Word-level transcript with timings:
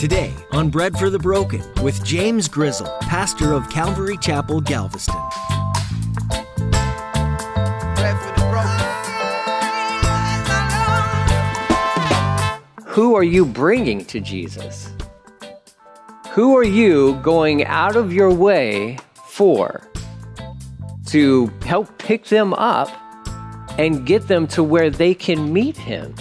Today 0.00 0.32
on 0.52 0.70
Bread 0.70 0.96
for 0.96 1.10
the 1.10 1.18
Broken 1.18 1.62
with 1.82 2.02
James 2.02 2.48
Grizzle, 2.48 2.86
pastor 3.02 3.52
of 3.52 3.68
Calvary 3.68 4.16
Chapel, 4.16 4.62
Galveston. 4.62 5.14
Who 12.86 13.14
are 13.14 13.22
you 13.22 13.44
bringing 13.44 14.06
to 14.06 14.20
Jesus? 14.20 14.90
Who 16.30 16.56
are 16.56 16.64
you 16.64 17.20
going 17.22 17.66
out 17.66 17.94
of 17.94 18.10
your 18.10 18.32
way 18.32 18.96
for 19.26 19.86
to 21.08 21.52
help 21.66 21.98
pick 21.98 22.24
them 22.24 22.54
up 22.54 22.88
and 23.78 24.06
get 24.06 24.28
them 24.28 24.46
to 24.46 24.64
where 24.64 24.88
they 24.88 25.12
can 25.12 25.52
meet 25.52 25.76
Him? 25.76 26.14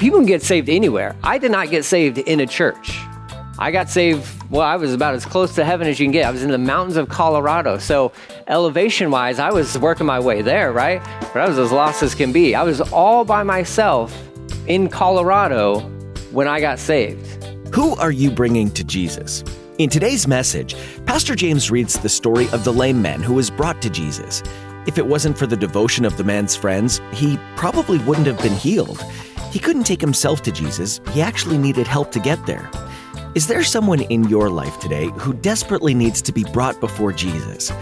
People 0.00 0.20
can 0.20 0.26
get 0.26 0.42
saved 0.42 0.70
anywhere. 0.70 1.14
I 1.22 1.36
did 1.36 1.50
not 1.50 1.68
get 1.68 1.84
saved 1.84 2.16
in 2.16 2.40
a 2.40 2.46
church. 2.46 2.98
I 3.58 3.70
got 3.70 3.90
saved, 3.90 4.26
well, 4.50 4.62
I 4.62 4.76
was 4.76 4.94
about 4.94 5.12
as 5.12 5.26
close 5.26 5.54
to 5.56 5.64
heaven 5.64 5.86
as 5.86 6.00
you 6.00 6.06
can 6.06 6.12
get. 6.12 6.24
I 6.24 6.30
was 6.30 6.42
in 6.42 6.50
the 6.50 6.56
mountains 6.56 6.96
of 6.96 7.10
Colorado. 7.10 7.76
So, 7.76 8.10
elevation 8.46 9.10
wise, 9.10 9.38
I 9.38 9.50
was 9.50 9.76
working 9.78 10.06
my 10.06 10.18
way 10.18 10.40
there, 10.40 10.72
right? 10.72 11.02
But 11.34 11.42
I 11.42 11.48
was 11.48 11.58
as 11.58 11.70
lost 11.70 12.02
as 12.02 12.14
can 12.14 12.32
be. 12.32 12.54
I 12.54 12.62
was 12.62 12.80
all 12.80 13.26
by 13.26 13.42
myself 13.42 14.18
in 14.66 14.88
Colorado 14.88 15.80
when 16.30 16.48
I 16.48 16.62
got 16.62 16.78
saved. 16.78 17.44
Who 17.74 17.94
are 17.96 18.10
you 18.10 18.30
bringing 18.30 18.70
to 18.70 18.82
Jesus? 18.82 19.44
In 19.76 19.90
today's 19.90 20.26
message, 20.26 20.76
Pastor 21.04 21.34
James 21.34 21.70
reads 21.70 21.98
the 21.98 22.08
story 22.08 22.48
of 22.52 22.64
the 22.64 22.72
lame 22.72 23.02
man 23.02 23.22
who 23.22 23.34
was 23.34 23.50
brought 23.50 23.82
to 23.82 23.90
Jesus. 23.90 24.42
If 24.86 24.96
it 24.96 25.06
wasn't 25.06 25.36
for 25.36 25.46
the 25.46 25.58
devotion 25.58 26.06
of 26.06 26.16
the 26.16 26.24
man's 26.24 26.56
friends, 26.56 27.02
he 27.12 27.38
probably 27.54 27.98
wouldn't 27.98 28.26
have 28.26 28.40
been 28.40 28.56
healed. 28.56 29.04
He 29.50 29.58
couldn't 29.58 29.84
take 29.84 30.00
himself 30.00 30.42
to 30.42 30.52
Jesus, 30.52 31.00
he 31.12 31.20
actually 31.20 31.58
needed 31.58 31.86
help 31.86 32.12
to 32.12 32.20
get 32.20 32.44
there. 32.46 32.70
Is 33.34 33.46
there 33.46 33.62
someone 33.62 34.00
in 34.02 34.28
your 34.28 34.48
life 34.48 34.78
today 34.80 35.06
who 35.18 35.32
desperately 35.34 35.94
needs 35.94 36.22
to 36.22 36.32
be 36.32 36.44
brought 36.44 36.80
before 36.80 37.12
Jesus? 37.12 37.72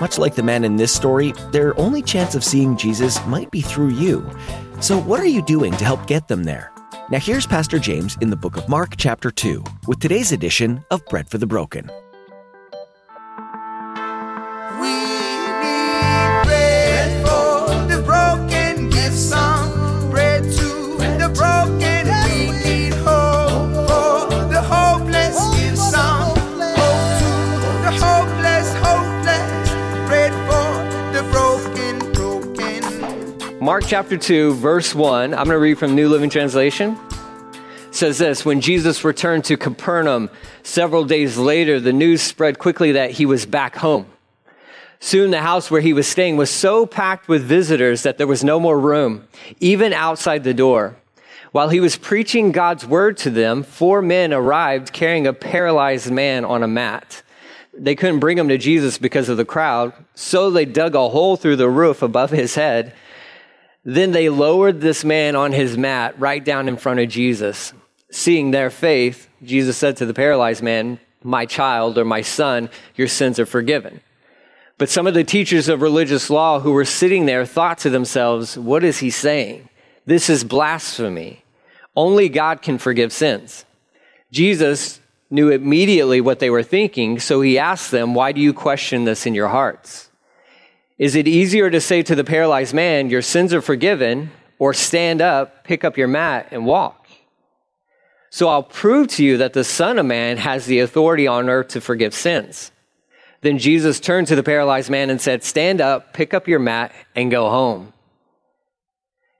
Much 0.00 0.18
like 0.18 0.34
the 0.34 0.42
man 0.42 0.64
in 0.64 0.76
this 0.76 0.92
story, 0.92 1.32
their 1.52 1.78
only 1.78 2.02
chance 2.02 2.34
of 2.34 2.42
seeing 2.42 2.76
Jesus 2.76 3.24
might 3.26 3.50
be 3.50 3.60
through 3.60 3.90
you. 3.90 4.28
So, 4.80 4.98
what 4.98 5.20
are 5.20 5.26
you 5.26 5.42
doing 5.42 5.72
to 5.76 5.84
help 5.84 6.06
get 6.06 6.26
them 6.26 6.44
there? 6.44 6.72
Now, 7.10 7.18
here's 7.18 7.46
Pastor 7.46 7.78
James 7.78 8.16
in 8.20 8.30
the 8.30 8.36
book 8.36 8.56
of 8.56 8.68
Mark, 8.68 8.94
chapter 8.96 9.30
2, 9.30 9.64
with 9.86 10.00
today's 10.00 10.32
edition 10.32 10.84
of 10.90 11.04
Bread 11.06 11.28
for 11.28 11.38
the 11.38 11.46
Broken. 11.46 11.90
Mark 33.70 33.84
chapter 33.86 34.18
2, 34.18 34.54
verse 34.54 34.96
1. 34.96 35.32
I'm 35.32 35.44
going 35.44 35.50
to 35.50 35.58
read 35.60 35.78
from 35.78 35.94
New 35.94 36.08
Living 36.08 36.28
Translation. 36.28 36.98
Says 37.92 38.18
this 38.18 38.44
When 38.44 38.60
Jesus 38.60 39.04
returned 39.04 39.44
to 39.44 39.56
Capernaum 39.56 40.28
several 40.64 41.04
days 41.04 41.38
later, 41.38 41.78
the 41.78 41.92
news 41.92 42.20
spread 42.20 42.58
quickly 42.58 42.90
that 42.90 43.12
he 43.12 43.26
was 43.26 43.46
back 43.46 43.76
home. 43.76 44.06
Soon 44.98 45.30
the 45.30 45.42
house 45.42 45.70
where 45.70 45.80
he 45.80 45.92
was 45.92 46.08
staying 46.08 46.36
was 46.36 46.50
so 46.50 46.84
packed 46.84 47.28
with 47.28 47.44
visitors 47.44 48.02
that 48.02 48.18
there 48.18 48.26
was 48.26 48.42
no 48.42 48.58
more 48.58 48.76
room, 48.76 49.28
even 49.60 49.92
outside 49.92 50.42
the 50.42 50.52
door. 50.52 50.96
While 51.52 51.68
he 51.68 51.78
was 51.78 51.96
preaching 51.96 52.50
God's 52.50 52.84
word 52.84 53.16
to 53.18 53.30
them, 53.30 53.62
four 53.62 54.02
men 54.02 54.32
arrived 54.32 54.92
carrying 54.92 55.28
a 55.28 55.32
paralyzed 55.32 56.10
man 56.10 56.44
on 56.44 56.64
a 56.64 56.66
mat. 56.66 57.22
They 57.72 57.94
couldn't 57.94 58.18
bring 58.18 58.36
him 58.36 58.48
to 58.48 58.58
Jesus 58.58 58.98
because 58.98 59.28
of 59.28 59.36
the 59.36 59.44
crowd, 59.44 59.92
so 60.16 60.50
they 60.50 60.64
dug 60.64 60.96
a 60.96 61.08
hole 61.10 61.36
through 61.36 61.54
the 61.54 61.70
roof 61.70 62.02
above 62.02 62.30
his 62.32 62.56
head 62.56 62.94
then 63.84 64.12
they 64.12 64.28
lowered 64.28 64.80
this 64.80 65.04
man 65.04 65.34
on 65.36 65.52
his 65.52 65.78
mat 65.78 66.18
right 66.18 66.44
down 66.44 66.68
in 66.68 66.76
front 66.76 67.00
of 67.00 67.08
Jesus. 67.08 67.72
Seeing 68.10 68.50
their 68.50 68.70
faith, 68.70 69.28
Jesus 69.42 69.76
said 69.76 69.96
to 69.98 70.06
the 70.06 70.14
paralyzed 70.14 70.62
man, 70.62 71.00
My 71.22 71.46
child 71.46 71.96
or 71.96 72.04
my 72.04 72.22
son, 72.22 72.68
your 72.94 73.08
sins 73.08 73.38
are 73.38 73.46
forgiven. 73.46 74.00
But 74.76 74.88
some 74.88 75.06
of 75.06 75.14
the 75.14 75.24
teachers 75.24 75.68
of 75.68 75.82
religious 75.82 76.30
law 76.30 76.60
who 76.60 76.72
were 76.72 76.84
sitting 76.84 77.26
there 77.26 77.46
thought 77.46 77.78
to 77.78 77.90
themselves, 77.90 78.58
What 78.58 78.84
is 78.84 78.98
he 78.98 79.10
saying? 79.10 79.68
This 80.06 80.28
is 80.28 80.44
blasphemy. 80.44 81.44
Only 81.94 82.28
God 82.28 82.62
can 82.62 82.78
forgive 82.78 83.12
sins. 83.12 83.64
Jesus 84.30 85.00
knew 85.30 85.50
immediately 85.50 86.20
what 86.20 86.38
they 86.38 86.50
were 86.50 86.62
thinking, 86.62 87.18
so 87.18 87.40
he 87.40 87.58
asked 87.58 87.90
them, 87.90 88.14
Why 88.14 88.32
do 88.32 88.40
you 88.40 88.52
question 88.52 89.04
this 89.04 89.26
in 89.26 89.34
your 89.34 89.48
hearts? 89.48 90.09
Is 91.00 91.14
it 91.14 91.26
easier 91.26 91.70
to 91.70 91.80
say 91.80 92.02
to 92.02 92.14
the 92.14 92.24
paralyzed 92.24 92.74
man, 92.74 93.08
Your 93.08 93.22
sins 93.22 93.54
are 93.54 93.62
forgiven, 93.62 94.32
or 94.58 94.74
stand 94.74 95.22
up, 95.22 95.64
pick 95.64 95.82
up 95.82 95.96
your 95.96 96.08
mat, 96.08 96.48
and 96.50 96.66
walk? 96.66 97.08
So 98.28 98.48
I'll 98.48 98.62
prove 98.62 99.08
to 99.08 99.24
you 99.24 99.38
that 99.38 99.54
the 99.54 99.64
Son 99.64 99.98
of 99.98 100.04
Man 100.04 100.36
has 100.36 100.66
the 100.66 100.80
authority 100.80 101.26
on 101.26 101.48
earth 101.48 101.68
to 101.68 101.80
forgive 101.80 102.12
sins. 102.12 102.70
Then 103.40 103.56
Jesus 103.56 103.98
turned 103.98 104.26
to 104.26 104.36
the 104.36 104.42
paralyzed 104.42 104.90
man 104.90 105.08
and 105.08 105.18
said, 105.18 105.42
Stand 105.42 105.80
up, 105.80 106.12
pick 106.12 106.34
up 106.34 106.46
your 106.46 106.58
mat, 106.58 106.92
and 107.16 107.30
go 107.30 107.48
home. 107.48 107.94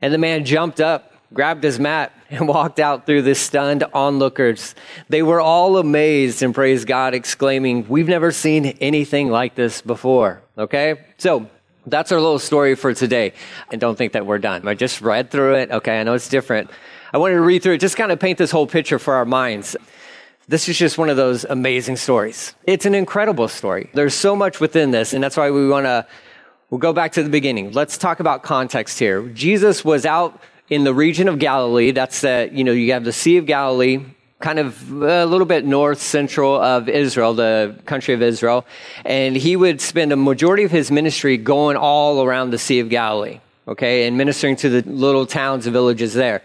And 0.00 0.14
the 0.14 0.18
man 0.18 0.46
jumped 0.46 0.80
up, 0.80 1.12
grabbed 1.34 1.62
his 1.62 1.78
mat, 1.78 2.10
and 2.30 2.48
walked 2.48 2.80
out 2.80 3.04
through 3.04 3.20
the 3.20 3.34
stunned 3.34 3.84
onlookers. 3.92 4.74
They 5.10 5.22
were 5.22 5.42
all 5.42 5.76
amazed 5.76 6.42
and 6.42 6.54
praised 6.54 6.88
God, 6.88 7.12
exclaiming, 7.12 7.86
We've 7.86 8.08
never 8.08 8.32
seen 8.32 8.64
anything 8.64 9.28
like 9.28 9.56
this 9.56 9.82
before. 9.82 10.40
Okay? 10.60 11.00
So 11.18 11.48
that's 11.86 12.12
our 12.12 12.20
little 12.20 12.38
story 12.38 12.74
for 12.74 12.94
today. 12.94 13.32
And 13.72 13.80
don't 13.80 13.96
think 13.96 14.12
that 14.12 14.26
we're 14.26 14.38
done. 14.38 14.66
I 14.68 14.74
just 14.74 15.00
read 15.00 15.30
through 15.30 15.54
it. 15.56 15.70
Okay, 15.70 15.98
I 15.98 16.02
know 16.04 16.14
it's 16.14 16.28
different. 16.28 16.70
I 17.12 17.18
wanted 17.18 17.34
to 17.34 17.40
read 17.40 17.62
through 17.62 17.74
it, 17.74 17.78
just 17.78 17.96
kind 17.96 18.12
of 18.12 18.20
paint 18.20 18.38
this 18.38 18.50
whole 18.50 18.66
picture 18.66 18.98
for 18.98 19.14
our 19.14 19.24
minds. 19.24 19.76
This 20.46 20.68
is 20.68 20.78
just 20.78 20.98
one 20.98 21.08
of 21.08 21.16
those 21.16 21.44
amazing 21.44 21.96
stories. 21.96 22.54
It's 22.64 22.84
an 22.86 22.94
incredible 22.94 23.48
story. 23.48 23.90
There's 23.94 24.14
so 24.14 24.36
much 24.36 24.60
within 24.60 24.90
this, 24.90 25.12
and 25.12 25.22
that's 25.22 25.36
why 25.36 25.50
we 25.50 25.68
want 25.68 25.86
to 25.86 26.06
we'll 26.70 26.78
go 26.78 26.92
back 26.92 27.12
to 27.12 27.22
the 27.22 27.30
beginning. 27.30 27.72
Let's 27.72 27.98
talk 27.98 28.20
about 28.20 28.42
context 28.42 28.98
here. 28.98 29.22
Jesus 29.28 29.84
was 29.84 30.06
out 30.06 30.40
in 30.68 30.84
the 30.84 30.94
region 30.94 31.28
of 31.28 31.38
Galilee. 31.38 31.90
That's 31.90 32.20
the, 32.20 32.48
you 32.52 32.64
know, 32.64 32.72
you 32.72 32.92
have 32.92 33.04
the 33.04 33.12
Sea 33.12 33.38
of 33.38 33.46
Galilee 33.46 34.04
kind 34.40 34.58
of 34.58 35.02
uh, 35.02 35.06
a 35.06 35.26
little 35.26 35.46
bit 35.46 35.64
north 35.64 36.00
central 36.00 36.60
of 36.60 36.88
Israel, 36.88 37.34
the 37.34 37.76
country 37.84 38.14
of 38.14 38.22
Israel. 38.22 38.66
And 39.04 39.36
he 39.36 39.54
would 39.54 39.80
spend 39.80 40.12
a 40.12 40.16
majority 40.16 40.64
of 40.64 40.70
his 40.70 40.90
ministry 40.90 41.36
going 41.36 41.76
all 41.76 42.24
around 42.24 42.50
the 42.50 42.58
Sea 42.58 42.80
of 42.80 42.88
Galilee, 42.88 43.40
okay, 43.68 44.06
and 44.06 44.16
ministering 44.16 44.56
to 44.56 44.68
the 44.68 44.90
little 44.90 45.26
towns 45.26 45.66
and 45.66 45.72
villages 45.72 46.14
there. 46.14 46.42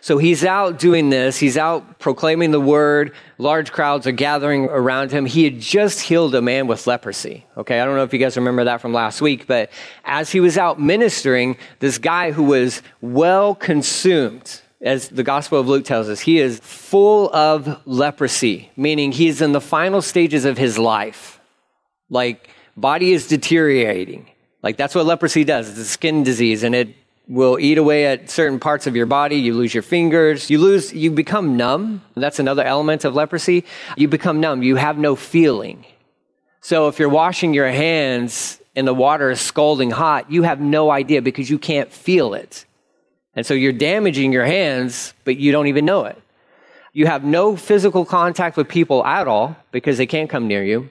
So 0.00 0.18
he's 0.18 0.44
out 0.44 0.78
doing 0.78 1.10
this. 1.10 1.38
He's 1.38 1.56
out 1.56 1.98
proclaiming 1.98 2.52
the 2.52 2.60
word. 2.60 3.14
Large 3.38 3.72
crowds 3.72 4.06
are 4.06 4.12
gathering 4.12 4.66
around 4.66 5.10
him. 5.10 5.26
He 5.26 5.44
had 5.44 5.58
just 5.58 6.00
healed 6.00 6.34
a 6.36 6.42
man 6.42 6.68
with 6.68 6.86
leprosy. 6.86 7.44
Okay. 7.56 7.80
I 7.80 7.84
don't 7.84 7.96
know 7.96 8.04
if 8.04 8.12
you 8.12 8.20
guys 8.20 8.36
remember 8.36 8.64
that 8.64 8.80
from 8.80 8.92
last 8.92 9.20
week, 9.20 9.46
but 9.48 9.70
as 10.04 10.30
he 10.30 10.38
was 10.38 10.56
out 10.56 10.80
ministering, 10.80 11.56
this 11.80 11.98
guy 11.98 12.30
who 12.30 12.44
was 12.44 12.80
well 13.00 13.56
consumed, 13.56 14.60
as 14.80 15.08
the 15.08 15.22
Gospel 15.22 15.58
of 15.58 15.68
Luke 15.68 15.84
tells 15.84 16.08
us, 16.08 16.20
he 16.20 16.38
is 16.38 16.60
full 16.60 17.34
of 17.34 17.80
leprosy, 17.86 18.70
meaning 18.76 19.12
he's 19.12 19.40
in 19.40 19.52
the 19.52 19.60
final 19.60 20.00
stages 20.02 20.44
of 20.44 20.56
his 20.56 20.78
life. 20.78 21.40
Like, 22.10 22.50
body 22.76 23.12
is 23.12 23.26
deteriorating. 23.26 24.26
Like, 24.62 24.76
that's 24.76 24.94
what 24.94 25.06
leprosy 25.06 25.44
does. 25.44 25.68
It's 25.68 25.78
a 25.78 25.84
skin 25.84 26.22
disease, 26.22 26.62
and 26.62 26.74
it 26.74 26.94
will 27.26 27.58
eat 27.58 27.76
away 27.76 28.06
at 28.06 28.30
certain 28.30 28.58
parts 28.58 28.86
of 28.86 28.96
your 28.96 29.06
body. 29.06 29.36
You 29.36 29.54
lose 29.54 29.74
your 29.74 29.82
fingers. 29.82 30.48
You 30.48 30.58
lose, 30.58 30.92
you 30.92 31.10
become 31.10 31.56
numb. 31.56 32.02
That's 32.14 32.38
another 32.38 32.62
element 32.62 33.04
of 33.04 33.14
leprosy. 33.14 33.64
You 33.96 34.08
become 34.08 34.40
numb. 34.40 34.62
You 34.62 34.76
have 34.76 34.96
no 34.96 35.14
feeling. 35.14 35.84
So 36.60 36.88
if 36.88 36.98
you're 36.98 37.08
washing 37.08 37.52
your 37.52 37.68
hands 37.68 38.60
and 38.74 38.86
the 38.86 38.94
water 38.94 39.30
is 39.30 39.40
scalding 39.40 39.90
hot, 39.90 40.30
you 40.30 40.42
have 40.44 40.60
no 40.60 40.90
idea 40.90 41.20
because 41.20 41.50
you 41.50 41.58
can't 41.58 41.92
feel 41.92 42.34
it. 42.34 42.64
And 43.34 43.46
so 43.46 43.54
you're 43.54 43.72
damaging 43.72 44.32
your 44.32 44.44
hands, 44.44 45.14
but 45.24 45.36
you 45.36 45.52
don't 45.52 45.68
even 45.68 45.84
know 45.84 46.04
it. 46.04 46.20
You 46.92 47.06
have 47.06 47.24
no 47.24 47.56
physical 47.56 48.04
contact 48.04 48.56
with 48.56 48.68
people 48.68 49.04
at 49.04 49.28
all 49.28 49.56
because 49.70 49.98
they 49.98 50.06
can't 50.06 50.28
come 50.28 50.48
near 50.48 50.64
you. 50.64 50.90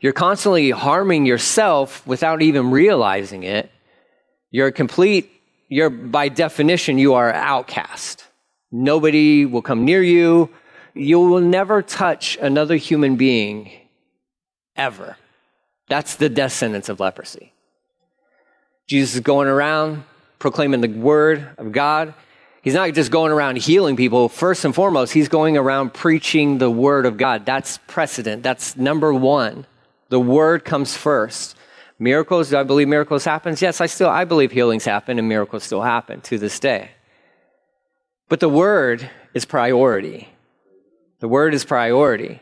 You're 0.00 0.12
constantly 0.12 0.70
harming 0.70 1.26
yourself 1.26 2.06
without 2.06 2.42
even 2.42 2.70
realizing 2.70 3.44
it. 3.44 3.70
You're 4.50 4.68
a 4.68 4.72
complete, 4.72 5.30
you're 5.68 5.90
by 5.90 6.28
definition, 6.28 6.98
you 6.98 7.14
are 7.14 7.32
outcast. 7.32 8.24
Nobody 8.72 9.46
will 9.46 9.62
come 9.62 9.84
near 9.84 10.02
you. 10.02 10.50
You 10.94 11.20
will 11.20 11.40
never 11.40 11.82
touch 11.82 12.36
another 12.40 12.76
human 12.76 13.16
being 13.16 13.70
ever. 14.76 15.16
That's 15.88 16.16
the 16.16 16.28
death 16.28 16.52
sentence 16.52 16.88
of 16.88 17.00
leprosy. 17.00 17.52
Jesus 18.88 19.14
is 19.14 19.20
going 19.20 19.48
around 19.48 20.04
proclaiming 20.40 20.80
the 20.80 20.88
word 20.88 21.48
of 21.56 21.70
God. 21.70 22.14
He's 22.62 22.74
not 22.74 22.92
just 22.92 23.12
going 23.12 23.30
around 23.30 23.58
healing 23.58 23.96
people. 23.96 24.28
First 24.28 24.64
and 24.64 24.74
foremost, 24.74 25.12
he's 25.12 25.28
going 25.28 25.56
around 25.56 25.94
preaching 25.94 26.58
the 26.58 26.70
word 26.70 27.06
of 27.06 27.16
God. 27.16 27.46
That's 27.46 27.78
precedent. 27.86 28.42
That's 28.42 28.76
number 28.76 29.14
one. 29.14 29.66
The 30.08 30.18
word 30.18 30.64
comes 30.64 30.96
first. 30.96 31.56
Miracles, 31.98 32.50
do 32.50 32.56
I 32.56 32.64
believe 32.64 32.88
miracles 32.88 33.24
happen? 33.24 33.54
Yes, 33.58 33.80
I 33.80 33.86
still, 33.86 34.08
I 34.08 34.24
believe 34.24 34.50
healings 34.50 34.84
happen 34.84 35.18
and 35.18 35.28
miracles 35.28 35.64
still 35.64 35.82
happen 35.82 36.20
to 36.22 36.38
this 36.38 36.58
day. 36.58 36.90
But 38.28 38.40
the 38.40 38.48
word 38.48 39.08
is 39.34 39.44
priority. 39.44 40.28
The 41.20 41.28
word 41.28 41.52
is 41.52 41.64
priority. 41.64 42.40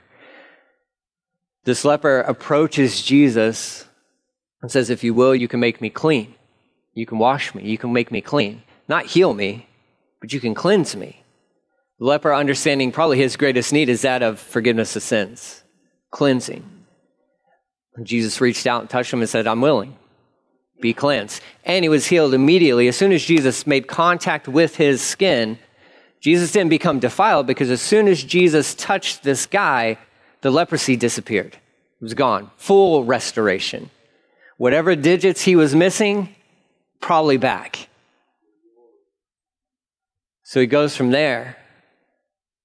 This 1.65 1.85
leper 1.85 2.21
approaches 2.21 3.03
Jesus 3.03 3.85
and 4.63 4.71
says, 4.71 4.91
If 4.91 5.03
you 5.03 5.13
will, 5.13 5.35
you 5.35 5.49
can 5.49 5.61
make 5.61 5.81
me 5.81 5.91
clean. 5.91 6.35
You 6.95 7.07
can 7.07 7.19
wash 7.19 7.55
me. 7.55 7.65
You 7.65 7.79
can 7.79 7.93
make 7.93 8.11
me 8.11 8.21
clean. 8.21 8.63
Not 8.89 9.07
heal 9.07 9.35
me, 9.35 9.69
but 10.21 10.33
you 10.33 10.41
can 10.41 10.55
cleanse 10.55 10.97
me. 10.97 11.23
The 11.99 12.07
leper 12.07 12.35
understanding 12.35 12.93
probably 12.93 13.19
his 13.19 13.37
greatest 13.37 13.73
need 13.73 13.89
is 13.89 14.03
that 14.03 14.23
of 14.23 14.39
forgiveness 14.39 14.95
of 14.97 15.03
sins, 15.03 15.63
cleansing. 16.11 16.65
And 17.97 18.07
Jesus 18.07 18.41
reached 18.41 18.67
out 18.67 18.83
and 18.83 18.91
touched 18.91 19.13
him 19.13 19.21
and 19.21 19.29
said, 19.29 19.47
I'm 19.47 19.61
willing. 19.61 19.97
Be 20.81 20.93
cleansed. 20.93 21.43
And 21.65 21.85
he 21.85 21.89
was 21.89 22.07
healed 22.07 22.35
immediately. 22.35 22.87
As 22.87 22.97
soon 22.97 23.11
as 23.11 23.25
Jesus 23.25 23.67
made 23.67 23.89
contact 23.89 24.47
with 24.47 24.77
his 24.77 25.03
skin, 25.03 25.59
Jesus 26.21 26.53
didn't 26.53 26.71
become 26.71 27.01
defiled 27.01 27.49
because 27.49 27.71
as 27.71 27.81
soon 27.81 28.07
as 28.07 28.23
Jesus 28.23 28.75
touched 28.75 29.25
this 29.25 29.47
guy, 29.47 29.99
the 30.41 30.51
leprosy 30.51 30.97
disappeared. 30.97 31.55
It 31.55 32.05
was 32.05 32.15
gone. 32.15 32.53
Full 32.57 33.05
restoration. 33.05 33.91
Whatever 34.57 34.95
digits 34.95 35.43
he 35.43 35.57
was 35.57 35.75
missing, 35.75 36.35
probably 37.01 37.37
back. 37.37 37.89
So 40.43 40.61
he 40.61 40.67
goes 40.67 40.97
from 40.97 41.11
there 41.11 41.57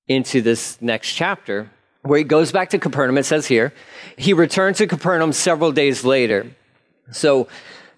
into 0.08 0.42
this 0.42 0.82
next 0.82 1.14
chapter 1.14 1.70
where 2.02 2.18
he 2.18 2.24
goes 2.24 2.52
back 2.52 2.70
to 2.72 2.80
Capernaum. 2.80 3.18
It 3.18 3.26
says 3.26 3.48
here, 3.48 3.74
he 4.18 4.34
returned 4.34 4.76
to 4.78 4.88
Capernaum 4.88 5.34
several 5.34 5.72
days 5.72 6.04
later. 6.04 6.48
So 7.12 7.48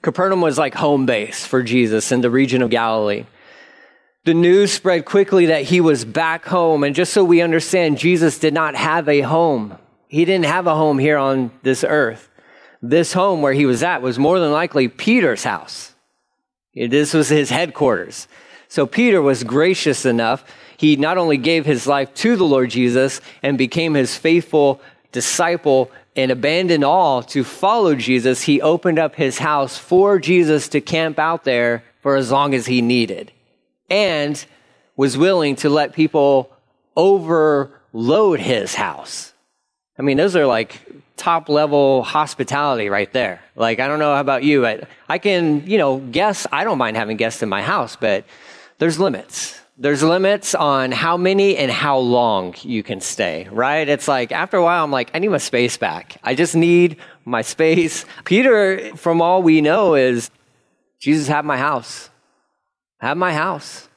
Capernaum 0.02 0.42
was 0.42 0.58
like 0.58 0.76
home 0.76 1.06
base 1.06 1.46
for 1.46 1.64
Jesus 1.64 2.12
in 2.12 2.22
the 2.22 2.30
region 2.30 2.62
of 2.62 2.70
Galilee. 2.70 3.26
The 4.26 4.34
news 4.34 4.72
spread 4.72 5.06
quickly 5.06 5.48
that 5.48 5.64
he 5.64 5.82
was 5.82 6.06
back 6.06 6.46
home. 6.46 6.84
And 6.84 6.96
just 6.96 7.14
so 7.14 7.24
we 7.24 7.42
understand, 7.42 7.98
Jesus 7.98 8.40
did 8.40 8.54
not 8.54 8.76
have 8.76 9.10
a 9.10 9.22
home. 9.22 9.78
He 10.08 10.26
didn't 10.26 10.46
have 10.46 10.68
a 10.68 10.76
home 10.76 11.00
here 11.00 11.18
on 11.18 11.52
this 11.64 11.84
earth. 11.84 12.30
This 12.82 13.14
home 13.14 13.42
where 13.42 13.54
he 13.54 13.66
was 13.66 13.82
at 13.82 14.04
was 14.04 14.20
more 14.20 14.40
than 14.40 14.52
likely 14.52 14.88
Peter's 14.88 15.44
house. 15.44 15.95
This 16.76 17.14
was 17.14 17.30
his 17.30 17.50
headquarters. 17.50 18.28
So 18.68 18.86
Peter 18.86 19.22
was 19.22 19.44
gracious 19.44 20.06
enough. 20.06 20.44
He 20.78 20.98
not 20.98 21.18
only 21.18 21.38
gave 21.38 21.66
his 21.66 21.88
life 21.88 22.14
to 22.16 22.36
the 22.36 22.44
Lord 22.44 22.70
Jesus 22.70 23.22
and 23.42 23.58
became 23.58 23.94
his 23.94 24.16
faithful 24.16 24.82
disciple 25.12 25.90
and 26.16 26.32
abandoned 26.32 26.84
all 26.84 27.24
to 27.24 27.44
follow 27.44 27.96
Jesus, 27.96 28.42
he 28.42 28.62
opened 28.62 29.00
up 29.00 29.16
his 29.16 29.38
house 29.38 29.78
for 29.78 30.20
Jesus 30.20 30.68
to 30.70 30.82
camp 30.82 31.18
out 31.20 31.46
there 31.46 31.84
for 32.02 32.16
as 32.16 32.32
long 32.32 32.54
as 32.54 32.66
he 32.66 32.82
needed 32.82 33.32
and 33.90 34.46
was 34.98 35.18
willing 35.18 35.56
to 35.58 35.70
let 35.70 35.94
people 35.94 36.52
overload 36.96 38.40
his 38.40 38.76
house. 38.76 39.34
I 39.98 40.02
mean, 40.02 40.18
those 40.18 40.36
are 40.36 40.46
like 40.46 40.82
top 41.16 41.48
level 41.48 42.04
hospitality 42.04 42.90
right 42.90 43.12
there. 43.14 43.42
Like, 43.56 43.80
I 43.80 43.88
don't 43.88 44.00
know 44.00 44.16
about 44.16 44.44
you, 44.44 44.62
but 44.62 44.88
I 45.08 45.18
can, 45.18 45.66
you 45.68 45.78
know, 45.78 45.98
guess 45.98 46.46
I 46.52 46.64
don't 46.64 46.78
mind 46.78 46.98
having 46.98 47.18
guests 47.18 47.42
in 47.42 47.50
my 47.50 47.62
house, 47.62 47.96
but 47.96 48.26
there's 48.80 49.00
limits. 49.00 49.60
There's 49.78 50.04
limits 50.04 50.56
on 50.56 50.92
how 50.92 51.18
many 51.18 51.58
and 51.58 51.70
how 51.70 51.98
long 51.98 52.56
you 52.62 52.82
can 52.84 53.02
stay, 53.02 53.48
right? 53.52 53.88
It's 53.88 54.08
like 54.08 54.32
after 54.32 54.58
a 54.58 54.64
while, 54.64 54.84
I'm 54.84 54.92
like, 54.92 55.12
I 55.14 55.20
need 55.20 55.30
my 55.30 55.38
space 55.38 55.78
back. 55.78 56.18
I 56.24 56.36
just 56.36 56.56
need 56.56 56.98
my 57.26 57.42
space. 57.42 58.06
Peter, 58.26 58.96
from 58.96 59.22
all 59.22 59.44
we 59.44 59.62
know, 59.62 59.96
is 59.96 60.32
Jesus, 61.00 61.28
have 61.28 61.46
my 61.46 61.58
house 61.58 62.10
have 63.06 63.18
my 63.18 63.34
house. 63.34 63.88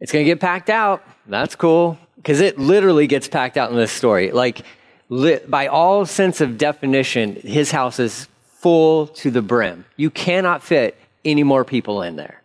It's 0.00 0.12
going 0.12 0.24
to 0.24 0.30
get 0.30 0.40
packed 0.40 0.70
out. 0.70 1.04
That's 1.26 1.54
cool. 1.56 1.98
Because 2.22 2.40
it 2.40 2.58
literally 2.58 3.08
gets 3.08 3.26
packed 3.26 3.56
out 3.56 3.70
in 3.70 3.76
this 3.76 3.90
story. 3.90 4.30
Like, 4.30 4.62
by 5.10 5.66
all 5.66 6.06
sense 6.06 6.40
of 6.40 6.56
definition, 6.56 7.34
his 7.34 7.72
house 7.72 7.98
is 7.98 8.28
full 8.58 9.08
to 9.08 9.30
the 9.30 9.42
brim. 9.42 9.84
You 9.96 10.08
cannot 10.08 10.62
fit 10.62 10.96
any 11.24 11.42
more 11.42 11.64
people 11.64 12.02
in 12.02 12.14
there. 12.14 12.40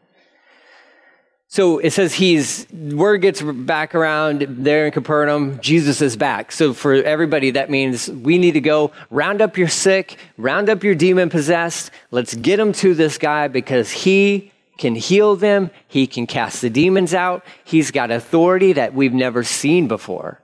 So 1.49 1.77
it 1.77 1.91
says 1.91 2.13
he's, 2.13 2.67
word 2.73 3.19
gets 3.19 3.41
back 3.41 3.95
around 3.95 4.41
there 4.41 4.85
in 4.85 4.91
Capernaum, 4.91 5.59
Jesus 5.61 6.01
is 6.01 6.17
back. 6.17 6.51
So 6.51 6.73
for 6.73 6.93
everybody, 6.93 7.51
that 7.51 7.69
means 7.69 8.09
we 8.09 8.37
need 8.37 8.51
to 8.53 8.59
go 8.59 8.91
round 9.11 9.41
up 9.41 9.57
your 9.57 9.69
sick, 9.69 10.17
round 10.37 10.69
up 10.69 10.83
your 10.83 10.93
demon 10.95 11.29
possessed. 11.29 11.91
Let's 12.11 12.33
get 12.33 12.57
them 12.57 12.73
to 12.73 12.93
this 12.93 13.17
guy 13.17 13.47
because 13.47 13.91
he 13.91 14.51
can 14.77 14.95
heal 14.95 15.35
them, 15.35 15.71
he 15.87 16.07
can 16.07 16.27
cast 16.27 16.61
the 16.61 16.69
demons 16.69 17.13
out. 17.13 17.45
He's 17.63 17.91
got 17.91 18.11
authority 18.11 18.73
that 18.73 18.93
we've 18.93 19.13
never 19.13 19.43
seen 19.43 19.87
before. 19.87 20.41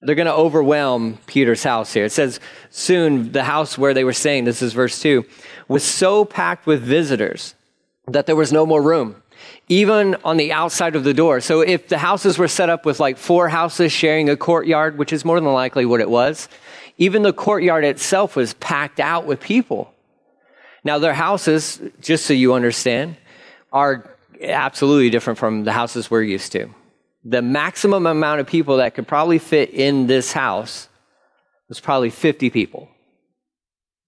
They're 0.00 0.14
going 0.14 0.26
to 0.26 0.34
overwhelm 0.34 1.18
Peter's 1.26 1.64
house 1.64 1.92
here. 1.92 2.04
It 2.04 2.12
says, 2.12 2.38
soon 2.70 3.32
the 3.32 3.44
house 3.44 3.76
where 3.76 3.94
they 3.94 4.04
were 4.04 4.12
staying, 4.12 4.44
this 4.44 4.62
is 4.62 4.72
verse 4.72 5.00
2, 5.00 5.24
was 5.66 5.82
so 5.82 6.24
packed 6.24 6.66
with 6.66 6.82
visitors 6.82 7.54
that 8.06 8.26
there 8.26 8.36
was 8.36 8.52
no 8.52 8.64
more 8.64 8.80
room, 8.80 9.22
even 9.68 10.14
on 10.24 10.36
the 10.36 10.52
outside 10.52 10.94
of 10.94 11.02
the 11.02 11.14
door. 11.14 11.40
So 11.40 11.60
if 11.60 11.88
the 11.88 11.98
houses 11.98 12.38
were 12.38 12.48
set 12.48 12.70
up 12.70 12.86
with 12.86 13.00
like 13.00 13.18
four 13.18 13.48
houses 13.48 13.90
sharing 13.90 14.30
a 14.30 14.36
courtyard, 14.36 14.98
which 14.98 15.12
is 15.12 15.24
more 15.24 15.40
than 15.40 15.52
likely 15.52 15.84
what 15.84 16.00
it 16.00 16.08
was, 16.08 16.48
even 16.96 17.22
the 17.22 17.32
courtyard 17.32 17.84
itself 17.84 18.36
was 18.36 18.54
packed 18.54 19.00
out 19.00 19.26
with 19.26 19.40
people. 19.40 19.92
Now, 20.88 20.98
their 20.98 21.12
houses, 21.12 21.82
just 22.00 22.24
so 22.24 22.32
you 22.32 22.54
understand, 22.54 23.18
are 23.74 24.16
absolutely 24.40 25.10
different 25.10 25.38
from 25.38 25.64
the 25.64 25.72
houses 25.72 26.10
we're 26.10 26.22
used 26.22 26.50
to. 26.52 26.70
The 27.26 27.42
maximum 27.42 28.06
amount 28.06 28.40
of 28.40 28.46
people 28.46 28.78
that 28.78 28.94
could 28.94 29.06
probably 29.06 29.38
fit 29.38 29.68
in 29.68 30.06
this 30.06 30.32
house 30.32 30.88
was 31.68 31.78
probably 31.78 32.08
50 32.08 32.48
people 32.48 32.88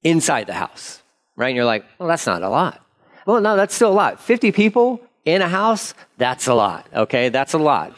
inside 0.03 0.47
the 0.47 0.55
house, 0.55 1.03
right? 1.37 1.49
And 1.49 1.57
you're 1.57 1.67
like, 1.67 1.85
well, 1.99 2.09
that's 2.09 2.27
not 2.27 2.43
a 2.43 2.49
lot. 2.49 2.83
Well, 3.27 3.43
no, 3.43 3.57
that's 3.57 3.75
still 3.75 3.93
a 3.93 3.99
lot. 4.05 4.19
50 4.19 4.51
people 4.51 5.03
in 5.27 5.43
a 5.43 5.49
house, 5.51 5.93
that's 6.17 6.47
a 6.47 6.55
lot, 6.55 6.87
okay? 6.95 7.29
That's 7.29 7.53
a 7.53 7.59
lot. 7.59 7.95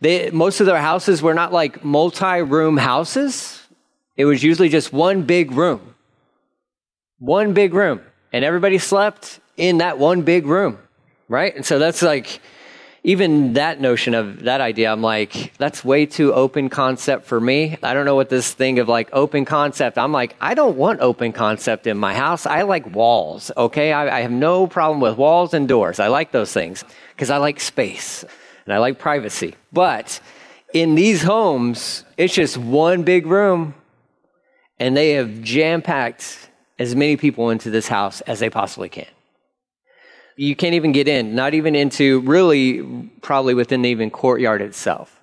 They, 0.00 0.32
most 0.32 0.58
of 0.58 0.66
their 0.66 0.80
houses 0.80 1.22
were 1.22 1.34
not 1.34 1.52
like 1.52 1.84
multi 1.84 2.42
room 2.42 2.78
houses, 2.78 3.62
it 4.16 4.24
was 4.24 4.42
usually 4.42 4.70
just 4.70 4.92
one 4.92 5.22
big 5.22 5.52
room. 5.52 5.94
One 7.20 7.52
big 7.54 7.74
room. 7.74 8.00
And 8.32 8.44
everybody 8.44 8.78
slept 8.78 9.40
in 9.56 9.78
that 9.78 9.98
one 9.98 10.22
big 10.22 10.46
room, 10.46 10.78
right? 11.28 11.54
And 11.54 11.64
so 11.64 11.78
that's 11.78 12.02
like, 12.02 12.40
even 13.04 13.54
that 13.54 13.80
notion 13.80 14.14
of 14.14 14.42
that 14.42 14.60
idea, 14.60 14.92
I'm 14.92 15.02
like, 15.02 15.56
that's 15.56 15.84
way 15.84 16.04
too 16.04 16.34
open 16.34 16.68
concept 16.68 17.24
for 17.26 17.40
me. 17.40 17.78
I 17.82 17.94
don't 17.94 18.04
know 18.04 18.16
what 18.16 18.28
this 18.28 18.52
thing 18.52 18.80
of 18.80 18.88
like 18.88 19.08
open 19.12 19.44
concept. 19.44 19.98
I'm 19.98 20.12
like, 20.12 20.36
I 20.40 20.54
don't 20.54 20.76
want 20.76 21.00
open 21.00 21.32
concept 21.32 21.86
in 21.86 21.96
my 21.96 22.12
house. 22.14 22.44
I 22.44 22.62
like 22.62 22.94
walls. 22.94 23.50
Okay. 23.56 23.92
I, 23.92 24.18
I 24.18 24.20
have 24.20 24.30
no 24.30 24.66
problem 24.66 25.00
with 25.00 25.16
walls 25.16 25.54
and 25.54 25.68
doors. 25.68 26.00
I 26.00 26.08
like 26.08 26.32
those 26.32 26.52
things 26.52 26.84
because 27.14 27.30
I 27.30 27.38
like 27.38 27.60
space 27.60 28.24
and 28.66 28.74
I 28.74 28.78
like 28.78 28.98
privacy. 28.98 29.54
But 29.72 30.20
in 30.74 30.94
these 30.94 31.22
homes, 31.22 32.04
it's 32.16 32.34
just 32.34 32.58
one 32.58 33.04
big 33.04 33.26
room 33.26 33.74
and 34.78 34.96
they 34.96 35.12
have 35.12 35.40
jam 35.42 35.82
packed 35.82 36.50
as 36.78 36.94
many 36.94 37.16
people 37.16 37.50
into 37.50 37.70
this 37.70 37.88
house 37.88 38.20
as 38.22 38.38
they 38.38 38.50
possibly 38.50 38.88
can. 38.88 39.06
You 40.36 40.54
can't 40.54 40.74
even 40.74 40.92
get 40.92 41.08
in, 41.08 41.34
not 41.34 41.54
even 41.54 41.74
into 41.74 42.20
really 42.20 43.10
probably 43.22 43.54
within 43.54 43.82
the 43.82 43.88
even 43.88 44.10
courtyard 44.10 44.62
itself. 44.62 45.20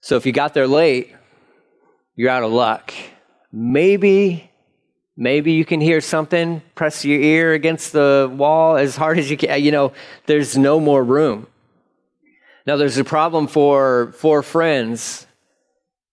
So 0.00 0.16
if 0.16 0.26
you 0.26 0.32
got 0.32 0.54
there 0.54 0.68
late, 0.68 1.12
you're 2.14 2.30
out 2.30 2.44
of 2.44 2.52
luck. 2.52 2.92
Maybe, 3.50 4.50
maybe 5.16 5.52
you 5.52 5.64
can 5.64 5.80
hear 5.80 6.00
something, 6.00 6.62
press 6.74 7.04
your 7.04 7.20
ear 7.20 7.52
against 7.52 7.92
the 7.92 8.30
wall 8.32 8.76
as 8.76 8.94
hard 8.96 9.18
as 9.18 9.30
you 9.30 9.36
can. 9.36 9.62
You 9.62 9.72
know, 9.72 9.92
there's 10.26 10.56
no 10.56 10.78
more 10.78 11.02
room. 11.02 11.48
Now, 12.64 12.76
there's 12.76 12.98
a 12.98 13.04
problem 13.04 13.48
for 13.48 14.12
four 14.12 14.42
friends 14.44 15.26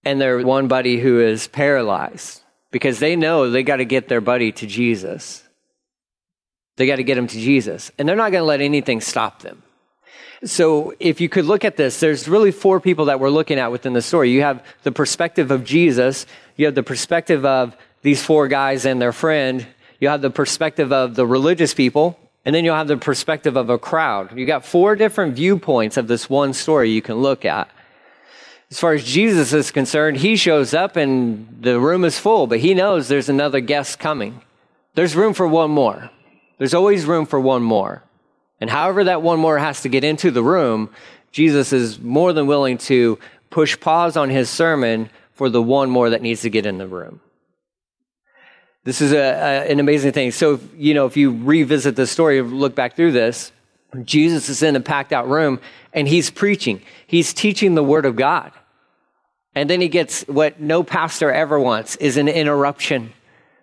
and 0.03 0.19
their 0.19 0.39
one 0.41 0.67
buddy 0.67 0.99
who 0.99 1.19
is 1.19 1.47
paralyzed 1.47 2.41
because 2.71 2.99
they 2.99 3.15
know 3.15 3.49
they 3.49 3.63
got 3.63 3.77
to 3.77 3.85
get 3.85 4.07
their 4.07 4.21
buddy 4.21 4.51
to 4.53 4.67
Jesus. 4.67 5.43
They 6.77 6.85
got 6.88 6.97
to 6.97 7.03
get 7.03 7.17
him 7.17 7.27
to 7.27 7.39
Jesus, 7.39 7.91
and 7.97 8.07
they're 8.07 8.15
not 8.15 8.31
going 8.31 8.41
to 8.41 8.47
let 8.47 8.61
anything 8.61 9.01
stop 9.01 9.41
them. 9.41 9.63
So, 10.45 10.93
if 11.01 11.19
you 11.19 11.27
could 11.27 11.43
look 11.43 11.65
at 11.65 11.75
this, 11.75 11.99
there's 11.99 12.29
really 12.29 12.51
four 12.51 12.79
people 12.79 13.05
that 13.05 13.19
we're 13.19 13.29
looking 13.29 13.59
at 13.59 13.73
within 13.73 13.91
the 13.91 14.01
story. 14.01 14.31
You 14.31 14.41
have 14.43 14.63
the 14.83 14.91
perspective 14.93 15.51
of 15.51 15.65
Jesus, 15.65 16.25
you 16.55 16.65
have 16.65 16.75
the 16.75 16.83
perspective 16.83 17.43
of 17.43 17.75
these 18.01 18.23
four 18.23 18.47
guys 18.47 18.85
and 18.85 19.01
their 19.01 19.11
friend, 19.11 19.67
you 19.99 20.07
have 20.07 20.21
the 20.21 20.29
perspective 20.29 20.93
of 20.93 21.15
the 21.15 21.27
religious 21.27 21.73
people, 21.73 22.17
And 22.45 22.55
then 22.55 22.63
you'll 22.63 22.75
have 22.75 22.88
the 22.88 22.97
perspective 22.97 23.57
of 23.57 23.69
a 23.69 23.77
crowd. 23.77 24.38
You 24.38 24.45
got 24.45 24.63
four 24.63 24.95
different 24.95 25.35
viewpoints 25.35 25.97
of 25.97 26.07
this 26.07 26.29
one 26.29 26.53
story 26.53 26.89
you 26.89 27.01
can 27.01 27.15
look 27.15 27.43
at. 27.43 27.69
As 28.71 28.79
far 28.79 28.93
as 28.93 29.03
Jesus 29.03 29.51
is 29.51 29.71
concerned, 29.71 30.17
he 30.17 30.35
shows 30.35 30.73
up 30.73 30.95
and 30.95 31.47
the 31.61 31.79
room 31.79 32.05
is 32.05 32.19
full, 32.19 32.45
but 32.45 32.59
he 32.59 32.73
knows 32.73 33.07
there's 33.07 33.29
another 33.29 33.59
guest 33.59 33.97
coming. 33.97 34.41
There's 34.93 35.15
room 35.15 35.33
for 35.33 35.47
one 35.47 35.71
more. 35.71 36.09
There's 36.59 36.73
always 36.73 37.05
room 37.05 37.25
for 37.25 37.39
one 37.39 37.63
more. 37.63 38.03
And 38.61 38.69
however 38.69 39.05
that 39.05 39.21
one 39.21 39.39
more 39.39 39.57
has 39.57 39.81
to 39.81 39.89
get 39.89 40.03
into 40.03 40.29
the 40.29 40.43
room, 40.43 40.89
Jesus 41.31 41.73
is 41.73 41.99
more 41.99 42.33
than 42.33 42.45
willing 42.45 42.77
to 42.79 43.17
push 43.49 43.79
pause 43.79 44.17
on 44.17 44.29
his 44.29 44.49
sermon 44.49 45.09
for 45.33 45.49
the 45.49 45.61
one 45.61 45.89
more 45.89 46.11
that 46.11 46.21
needs 46.21 46.41
to 46.41 46.49
get 46.49 46.65
in 46.65 46.77
the 46.77 46.88
room. 46.88 47.21
This 48.83 49.01
is 49.01 49.13
a, 49.13 49.17
a, 49.17 49.71
an 49.71 49.79
amazing 49.79 50.11
thing. 50.11 50.31
So, 50.31 50.55
if, 50.55 50.61
you 50.75 50.93
know, 50.93 51.05
if 51.05 51.17
you 51.17 51.31
revisit 51.43 51.95
the 51.95 52.07
story, 52.07 52.41
look 52.41 52.75
back 52.75 52.95
through 52.95 53.13
this, 53.13 53.51
Jesus 54.03 54.49
is 54.49 54.61
in 54.61 54.75
a 54.75 54.79
packed 54.79 55.13
out 55.13 55.27
room 55.27 55.59
and 55.93 56.07
he's 56.07 56.29
preaching. 56.29 56.81
He's 57.07 57.33
teaching 57.33 57.75
the 57.75 57.83
word 57.83 58.05
of 58.05 58.15
God. 58.15 58.51
And 59.56 59.70
then 59.70 59.82
he 59.82 59.89
gets 59.89 60.24
what 60.24 60.60
no 60.60 60.84
pastor 60.84 61.32
ever 61.32 61.60
wants 61.60 61.96
is 61.98 62.18
an 62.18 62.27
interruption, 62.27 63.13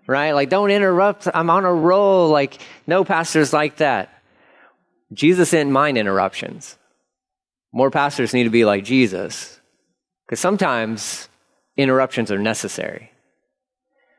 right? 0.06 0.32
Like, 0.32 0.48
don't 0.48 0.70
interrupt. 0.70 1.28
I'm 1.32 1.50
on 1.50 1.64
a 1.64 1.72
roll. 1.72 2.28
Like, 2.28 2.58
no 2.86 3.04
pastors 3.04 3.52
like 3.52 3.76
that. 3.76 4.12
Jesus 5.12 5.50
didn't 5.50 5.72
mind 5.72 5.96
interruptions. 5.98 6.76
More 7.72 7.90
pastors 7.90 8.34
need 8.34 8.44
to 8.44 8.50
be 8.50 8.64
like 8.64 8.84
Jesus 8.84 9.60
because 10.26 10.40
sometimes 10.40 11.28
interruptions 11.76 12.30
are 12.30 12.38
necessary. 12.38 13.12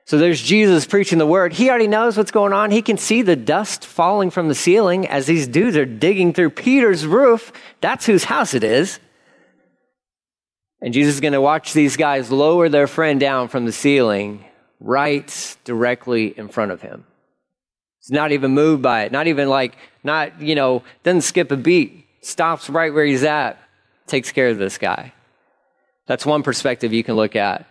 So 0.05 0.17
there's 0.17 0.41
Jesus 0.41 0.85
preaching 0.85 1.17
the 1.17 1.25
word. 1.25 1.51
He 1.51 1.69
already 1.69 1.87
knows 1.87 2.15
what's 2.15 2.31
going 2.31 2.53
on. 2.53 2.71
He 2.71 2.81
can 2.81 2.97
see 2.97 3.23
the 3.23 3.35
dust 3.35 3.85
falling 3.85 4.29
from 4.29 4.47
the 4.47 4.55
ceiling 4.55 5.05
as 5.05 5.25
these 5.25 5.49
dudes 5.49 5.75
are 5.75 5.85
digging 5.85 6.31
through 6.33 6.51
Peter's 6.51 7.05
roof. 7.05 7.51
That's 7.81 8.05
whose 8.05 8.23
house 8.23 8.53
it 8.53 8.63
is. 8.63 8.99
And 10.81 10.93
Jesus 10.93 11.15
is 11.15 11.21
going 11.21 11.33
to 11.33 11.41
watch 11.41 11.73
these 11.73 11.97
guys 11.97 12.31
lower 12.31 12.69
their 12.69 12.87
friend 12.87 13.19
down 13.19 13.47
from 13.47 13.65
the 13.65 13.71
ceiling 13.71 14.45
right 14.79 15.57
directly 15.63 16.37
in 16.37 16.49
front 16.49 16.71
of 16.71 16.81
him. 16.81 17.05
He's 17.99 18.11
not 18.11 18.31
even 18.31 18.51
moved 18.51 18.83
by 18.83 19.03
it. 19.03 19.11
Not 19.11 19.27
even 19.27 19.49
like, 19.49 19.75
not, 20.03 20.39
you 20.39 20.55
know, 20.55 20.83
doesn't 21.03 21.21
skip 21.21 21.51
a 21.51 21.57
beat. 21.57 22.05
Stops 22.21 22.69
right 22.69 22.93
where 22.93 23.05
he's 23.05 23.23
at. 23.23 23.59
Takes 24.05 24.31
care 24.31 24.49
of 24.49 24.57
this 24.57 24.77
guy. 24.77 25.13
That's 26.05 26.25
one 26.25 26.43
perspective 26.43 26.93
you 26.93 27.03
can 27.03 27.15
look 27.15 27.35
at. 27.35 27.65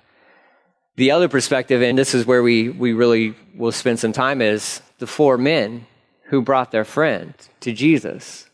The 0.97 1.11
other 1.11 1.29
perspective, 1.29 1.83
and 1.83 1.97
this 1.97 2.15
is 2.15 2.27
where 2.27 2.43
we, 2.43 2.71
we 2.71 2.93
really 2.93 3.35
will 3.55 3.73
spend 3.73 3.99
some 3.99 4.13
time, 4.13 4.43
is 4.43 4.83
the 4.99 5.07
four 5.07 5.39
men 5.39 5.87
who 6.25 6.43
brought 6.43 6.73
their 6.73 6.85
friend 6.85 7.35
to 7.61 7.73
Jesus. 7.73 8.49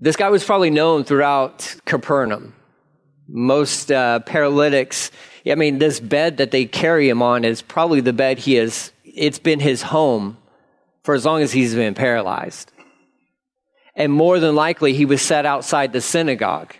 This 0.00 0.16
guy 0.16 0.30
was 0.30 0.44
probably 0.44 0.70
known 0.70 1.04
throughout 1.04 1.76
Capernaum. 1.84 2.54
Most 3.28 3.92
uh, 3.92 4.20
paralytics, 4.20 5.10
I 5.46 5.54
mean, 5.54 5.78
this 5.78 6.00
bed 6.00 6.38
that 6.38 6.50
they 6.50 6.64
carry 6.64 7.08
him 7.08 7.22
on 7.22 7.44
is 7.44 7.62
probably 7.62 8.00
the 8.00 8.12
bed 8.12 8.38
he 8.38 8.54
has, 8.54 8.92
it's 9.04 9.38
been 9.38 9.60
his 9.60 9.82
home 9.82 10.38
for 11.02 11.14
as 11.14 11.24
long 11.24 11.42
as 11.42 11.52
he's 11.52 11.74
been 11.74 11.94
paralyzed. 11.94 12.72
And 13.94 14.12
more 14.12 14.40
than 14.40 14.54
likely, 14.54 14.94
he 14.94 15.04
was 15.04 15.20
set 15.20 15.46
outside 15.46 15.92
the 15.92 16.00
synagogue 16.00 16.74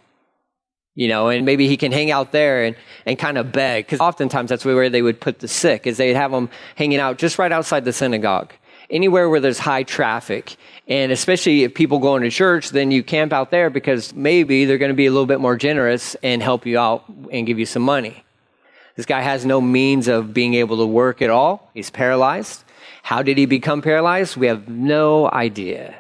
you 1.00 1.08
know, 1.08 1.28
and 1.28 1.46
maybe 1.46 1.68
he 1.68 1.78
can 1.78 1.92
hang 1.92 2.10
out 2.10 2.32
there 2.32 2.64
and, 2.64 2.76
and 3.06 3.18
kind 3.18 3.38
of 3.38 3.52
beg. 3.52 3.86
Because 3.86 4.00
oftentimes 4.00 4.50
that's 4.50 4.64
where 4.64 4.90
they 4.90 5.02
would 5.02 5.20
put 5.20 5.38
the 5.38 5.48
sick, 5.48 5.86
is 5.86 5.96
they'd 5.96 6.14
have 6.14 6.30
them 6.30 6.50
hanging 6.76 6.98
out 6.98 7.16
just 7.16 7.38
right 7.38 7.52
outside 7.52 7.84
the 7.86 7.92
synagogue. 7.92 8.52
Anywhere 8.90 9.28
where 9.28 9.40
there's 9.40 9.58
high 9.58 9.84
traffic. 9.84 10.56
And 10.88 11.12
especially 11.12 11.62
if 11.62 11.74
people 11.74 11.98
go 12.00 12.16
into 12.16 12.30
church, 12.30 12.70
then 12.70 12.90
you 12.90 13.02
camp 13.02 13.32
out 13.32 13.50
there 13.50 13.70
because 13.70 14.12
maybe 14.14 14.64
they're 14.64 14.78
going 14.78 14.90
to 14.90 14.96
be 14.96 15.06
a 15.06 15.10
little 15.10 15.26
bit 15.26 15.40
more 15.40 15.56
generous 15.56 16.16
and 16.22 16.42
help 16.42 16.66
you 16.66 16.78
out 16.78 17.04
and 17.30 17.46
give 17.46 17.58
you 17.58 17.66
some 17.66 17.82
money. 17.82 18.24
This 18.96 19.06
guy 19.06 19.20
has 19.20 19.46
no 19.46 19.60
means 19.60 20.08
of 20.08 20.34
being 20.34 20.54
able 20.54 20.78
to 20.78 20.86
work 20.86 21.22
at 21.22 21.30
all. 21.30 21.70
He's 21.72 21.90
paralyzed. 21.90 22.64
How 23.02 23.22
did 23.22 23.38
he 23.38 23.46
become 23.46 23.80
paralyzed? 23.80 24.36
We 24.36 24.48
have 24.48 24.68
no 24.68 25.30
idea. 25.30 25.94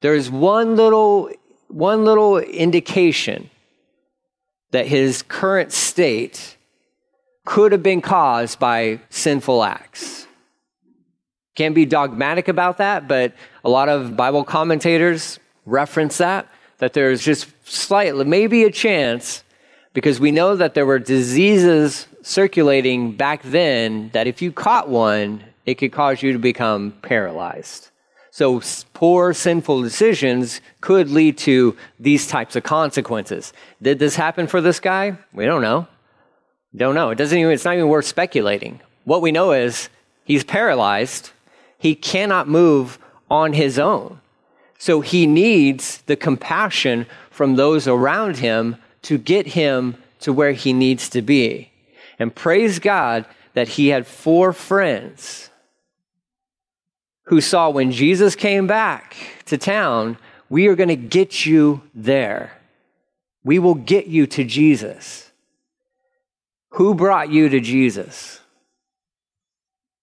There's 0.00 0.30
one 0.30 0.76
little, 0.76 1.30
one 1.68 2.04
little 2.04 2.38
indication 2.38 3.50
that 4.70 4.86
his 4.86 5.22
current 5.22 5.72
state 5.72 6.56
could 7.44 7.72
have 7.72 7.82
been 7.82 8.00
caused 8.00 8.58
by 8.58 9.00
sinful 9.10 9.62
acts. 9.64 10.26
Can't 11.60 11.74
be 11.74 11.84
dogmatic 11.84 12.48
about 12.48 12.78
that, 12.78 13.06
but 13.06 13.34
a 13.66 13.68
lot 13.68 13.90
of 13.90 14.16
Bible 14.16 14.44
commentators 14.44 15.38
reference 15.66 16.16
that, 16.16 16.48
that 16.78 16.94
there's 16.94 17.22
just 17.22 17.48
slightly, 17.68 18.24
maybe 18.24 18.64
a 18.64 18.70
chance, 18.70 19.44
because 19.92 20.18
we 20.18 20.30
know 20.30 20.56
that 20.56 20.72
there 20.72 20.86
were 20.86 20.98
diseases 20.98 22.06
circulating 22.22 23.12
back 23.12 23.42
then 23.42 24.08
that 24.14 24.26
if 24.26 24.40
you 24.40 24.50
caught 24.50 24.88
one, 24.88 25.44
it 25.66 25.74
could 25.74 25.92
cause 25.92 26.22
you 26.22 26.32
to 26.32 26.38
become 26.38 26.94
paralyzed. 27.02 27.90
So, 28.30 28.62
poor, 28.94 29.34
sinful 29.34 29.82
decisions 29.82 30.62
could 30.80 31.10
lead 31.10 31.36
to 31.40 31.76
these 31.98 32.26
types 32.26 32.56
of 32.56 32.62
consequences. 32.62 33.52
Did 33.82 33.98
this 33.98 34.16
happen 34.16 34.46
for 34.46 34.62
this 34.62 34.80
guy? 34.80 35.18
We 35.34 35.44
don't 35.44 35.60
know. 35.60 35.86
Don't 36.74 36.94
know. 36.94 37.10
It 37.10 37.16
doesn't 37.16 37.36
even, 37.36 37.52
it's 37.52 37.66
not 37.66 37.74
even 37.74 37.88
worth 37.88 38.06
speculating. 38.06 38.80
What 39.04 39.20
we 39.20 39.30
know 39.30 39.52
is 39.52 39.90
he's 40.24 40.42
paralyzed. 40.42 41.32
He 41.80 41.94
cannot 41.94 42.46
move 42.46 42.98
on 43.30 43.54
his 43.54 43.78
own. 43.78 44.20
So 44.76 45.00
he 45.00 45.26
needs 45.26 46.02
the 46.02 46.14
compassion 46.14 47.06
from 47.30 47.56
those 47.56 47.88
around 47.88 48.36
him 48.36 48.76
to 49.02 49.16
get 49.16 49.46
him 49.46 49.96
to 50.20 50.30
where 50.30 50.52
he 50.52 50.74
needs 50.74 51.08
to 51.08 51.22
be. 51.22 51.72
And 52.18 52.34
praise 52.34 52.78
God 52.78 53.24
that 53.54 53.68
he 53.68 53.88
had 53.88 54.06
four 54.06 54.52
friends 54.52 55.48
who 57.24 57.40
saw 57.40 57.70
when 57.70 57.92
Jesus 57.92 58.36
came 58.36 58.66
back 58.66 59.16
to 59.46 59.56
town, 59.56 60.18
we 60.50 60.66
are 60.66 60.76
going 60.76 60.90
to 60.90 60.96
get 60.96 61.46
you 61.46 61.80
there. 61.94 62.58
We 63.42 63.58
will 63.58 63.74
get 63.74 64.06
you 64.06 64.26
to 64.26 64.44
Jesus. 64.44 65.30
Who 66.72 66.94
brought 66.94 67.30
you 67.30 67.48
to 67.48 67.60
Jesus? 67.60 68.40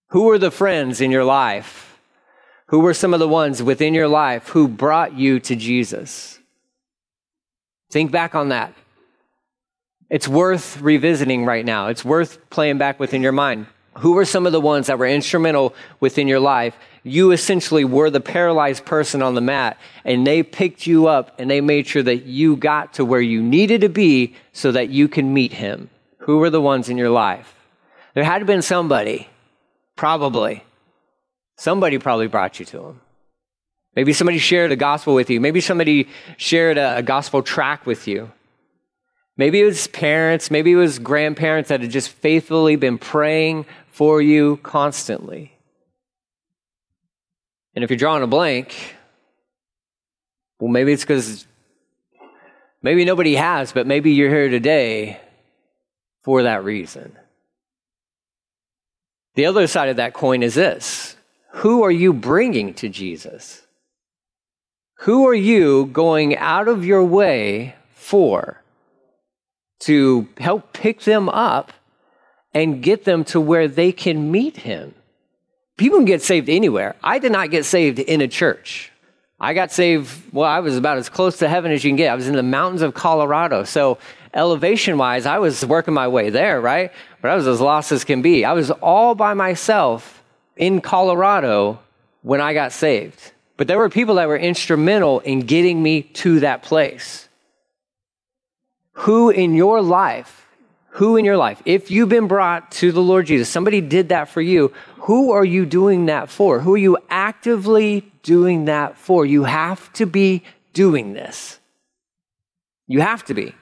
Who 0.08 0.24
were 0.24 0.38
the 0.38 0.50
friends 0.50 1.00
in 1.00 1.10
your 1.10 1.24
life? 1.24 1.98
Who 2.66 2.80
were 2.80 2.94
some 2.94 3.14
of 3.14 3.20
the 3.20 3.28
ones 3.28 3.62
within 3.62 3.94
your 3.94 4.08
life 4.08 4.48
who 4.48 4.68
brought 4.68 5.14
you 5.14 5.40
to 5.40 5.56
Jesus? 5.56 6.38
Think 7.90 8.10
back 8.10 8.34
on 8.34 8.50
that. 8.50 8.74
It's 10.10 10.28
worth 10.28 10.80
revisiting 10.80 11.44
right 11.44 11.64
now. 11.64 11.88
It's 11.88 12.04
worth 12.04 12.38
playing 12.50 12.78
back 12.78 12.98
within 13.00 13.22
your 13.22 13.32
mind. 13.32 13.66
Who 13.98 14.12
were 14.12 14.24
some 14.24 14.46
of 14.46 14.52
the 14.52 14.60
ones 14.60 14.86
that 14.86 14.98
were 14.98 15.06
instrumental 15.06 15.74
within 16.00 16.28
your 16.28 16.40
life 16.40 16.74
you 17.08 17.32
essentially 17.32 17.84
were 17.84 18.10
the 18.10 18.20
paralyzed 18.20 18.84
person 18.84 19.22
on 19.22 19.34
the 19.34 19.40
mat, 19.40 19.78
and 20.04 20.26
they 20.26 20.42
picked 20.42 20.86
you 20.86 21.06
up 21.06 21.34
and 21.38 21.50
they 21.50 21.60
made 21.60 21.86
sure 21.86 22.02
that 22.02 22.24
you 22.24 22.56
got 22.56 22.94
to 22.94 23.04
where 23.04 23.20
you 23.20 23.42
needed 23.42 23.80
to 23.80 23.88
be 23.88 24.34
so 24.52 24.72
that 24.72 24.90
you 24.90 25.08
can 25.08 25.32
meet 25.32 25.54
him. 25.54 25.90
Who 26.18 26.38
were 26.38 26.50
the 26.50 26.60
ones 26.60 26.88
in 26.88 26.96
your 26.96 27.10
life? 27.10 27.54
There 28.14 28.24
had 28.24 28.40
to 28.40 28.44
been 28.44 28.62
somebody, 28.62 29.28
probably. 29.98 30.64
Somebody 31.58 31.98
probably 31.98 32.28
brought 32.28 32.58
you 32.58 32.64
to 32.66 32.86
him. 32.86 33.00
Maybe 33.94 34.12
somebody 34.12 34.38
shared 34.38 34.70
a 34.70 34.76
gospel 34.76 35.12
with 35.14 35.28
you. 35.28 35.40
Maybe 35.40 35.60
somebody 35.60 36.08
shared 36.36 36.78
a, 36.78 36.98
a 36.98 37.02
gospel 37.02 37.42
track 37.42 37.84
with 37.84 38.06
you. 38.06 38.30
Maybe 39.36 39.60
it 39.60 39.64
was 39.64 39.86
parents, 39.88 40.50
maybe 40.50 40.72
it 40.72 40.76
was 40.76 40.98
grandparents 40.98 41.68
that 41.68 41.80
had 41.80 41.90
just 41.90 42.08
faithfully 42.08 42.76
been 42.76 42.98
praying 42.98 43.66
for 43.90 44.22
you 44.22 44.56
constantly. 44.58 45.52
And 47.74 47.84
if 47.84 47.90
you're 47.90 47.98
drawing 47.98 48.22
a 48.22 48.26
blank, 48.26 48.96
well, 50.58 50.70
maybe 50.70 50.92
it's 50.92 51.04
because 51.04 51.46
maybe 52.82 53.04
nobody 53.04 53.36
has, 53.36 53.72
but 53.72 53.86
maybe 53.86 54.12
you're 54.12 54.30
here 54.30 54.48
today 54.48 55.20
for 56.22 56.42
that 56.42 56.64
reason. 56.64 57.16
The 59.38 59.46
other 59.46 59.68
side 59.68 59.88
of 59.88 59.98
that 59.98 60.14
coin 60.14 60.42
is 60.42 60.56
this 60.56 61.16
Who 61.62 61.84
are 61.84 61.92
you 61.92 62.12
bringing 62.12 62.74
to 62.74 62.88
Jesus? 62.88 63.64
Who 65.02 65.28
are 65.28 65.34
you 65.34 65.86
going 65.86 66.36
out 66.36 66.66
of 66.66 66.84
your 66.84 67.04
way 67.04 67.76
for 67.94 68.60
to 69.82 70.26
help 70.38 70.72
pick 70.72 71.02
them 71.02 71.28
up 71.28 71.72
and 72.52 72.82
get 72.82 73.04
them 73.04 73.22
to 73.26 73.40
where 73.40 73.68
they 73.68 73.92
can 73.92 74.32
meet 74.32 74.56
him? 74.56 74.92
people 75.76 75.98
can 75.98 76.04
get 76.04 76.20
saved 76.20 76.48
anywhere. 76.48 76.96
I 77.00 77.20
did 77.20 77.30
not 77.30 77.52
get 77.52 77.64
saved 77.64 78.00
in 78.00 78.20
a 78.20 78.26
church. 78.26 78.90
I 79.38 79.54
got 79.54 79.70
saved, 79.70 80.10
well, 80.32 80.50
I 80.50 80.58
was 80.58 80.76
about 80.76 80.98
as 80.98 81.08
close 81.08 81.38
to 81.38 81.48
heaven 81.48 81.70
as 81.70 81.84
you 81.84 81.90
can 81.90 81.96
get. 81.96 82.10
I 82.10 82.16
was 82.16 82.26
in 82.26 82.34
the 82.34 82.42
mountains 82.42 82.82
of 82.82 82.92
Colorado. 82.92 83.62
So, 83.62 83.98
elevation 84.34 84.98
wise, 84.98 85.26
I 85.26 85.38
was 85.38 85.64
working 85.64 85.94
my 85.94 86.08
way 86.08 86.30
there, 86.30 86.60
right? 86.60 86.92
But 87.20 87.30
I 87.30 87.36
was 87.36 87.46
as 87.46 87.60
lost 87.60 87.92
as 87.92 88.04
can 88.04 88.22
be. 88.22 88.44
I 88.44 88.52
was 88.52 88.70
all 88.70 89.14
by 89.14 89.34
myself 89.34 90.22
in 90.56 90.80
Colorado 90.80 91.80
when 92.22 92.40
I 92.40 92.54
got 92.54 92.72
saved. 92.72 93.32
But 93.56 93.66
there 93.66 93.78
were 93.78 93.88
people 93.88 94.16
that 94.16 94.28
were 94.28 94.38
instrumental 94.38 95.20
in 95.20 95.40
getting 95.40 95.82
me 95.82 96.02
to 96.02 96.40
that 96.40 96.62
place. 96.62 97.28
Who 98.92 99.30
in 99.30 99.54
your 99.54 99.82
life, 99.82 100.46
who 100.90 101.16
in 101.16 101.24
your 101.24 101.36
life, 101.36 101.62
if 101.64 101.90
you've 101.90 102.08
been 102.08 102.28
brought 102.28 102.70
to 102.72 102.92
the 102.92 103.02
Lord 103.02 103.26
Jesus, 103.26 103.48
somebody 103.48 103.80
did 103.80 104.10
that 104.10 104.28
for 104.28 104.40
you, 104.40 104.72
who 104.96 105.32
are 105.32 105.44
you 105.44 105.64
doing 105.66 106.06
that 106.06 106.28
for? 106.28 106.60
Who 106.60 106.74
are 106.74 106.78
you 106.78 106.98
actively 107.08 108.10
doing 108.22 108.66
that 108.66 108.98
for? 108.98 109.24
You 109.24 109.44
have 109.44 109.92
to 109.94 110.06
be 110.06 110.42
doing 110.72 111.12
this. 111.12 111.58
You 112.86 113.00
have 113.00 113.24
to 113.26 113.34
be. 113.34 113.54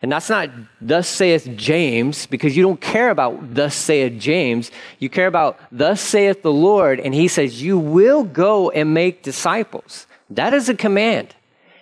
And 0.00 0.12
that's 0.12 0.30
not 0.30 0.50
thus 0.80 1.08
saith 1.08 1.48
James, 1.56 2.26
because 2.26 2.56
you 2.56 2.62
don't 2.62 2.80
care 2.80 3.10
about 3.10 3.54
thus 3.54 3.74
saith 3.74 4.20
James. 4.20 4.70
You 4.98 5.08
care 5.08 5.26
about 5.26 5.58
thus 5.72 6.00
saith 6.00 6.42
the 6.42 6.52
Lord, 6.52 7.00
and 7.00 7.12
he 7.12 7.26
says, 7.26 7.60
You 7.62 7.78
will 7.78 8.22
go 8.22 8.70
and 8.70 8.94
make 8.94 9.22
disciples. 9.22 10.06
That 10.30 10.54
is 10.54 10.68
a 10.68 10.74
command. 10.74 11.34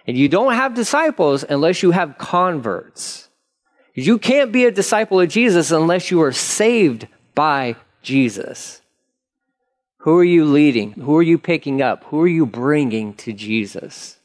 And 0.06 0.16
you 0.16 0.28
don't 0.28 0.54
have 0.54 0.74
disciples 0.74 1.44
unless 1.48 1.82
you 1.82 1.90
have 1.90 2.16
converts. 2.16 3.28
You 3.92 4.18
can't 4.18 4.52
be 4.52 4.66
a 4.66 4.70
disciple 4.70 5.20
of 5.20 5.28
Jesus 5.28 5.70
unless 5.70 6.10
you 6.10 6.22
are 6.22 6.32
saved 6.32 7.08
by 7.34 7.76
Jesus. 8.02 8.80
Who 9.98 10.16
are 10.18 10.24
you 10.24 10.44
leading? 10.44 10.92
Who 10.92 11.16
are 11.16 11.22
you 11.22 11.38
picking 11.38 11.82
up? 11.82 12.04
Who 12.04 12.20
are 12.20 12.28
you 12.28 12.46
bringing 12.46 13.14
to 13.14 13.32
Jesus? 13.32 14.15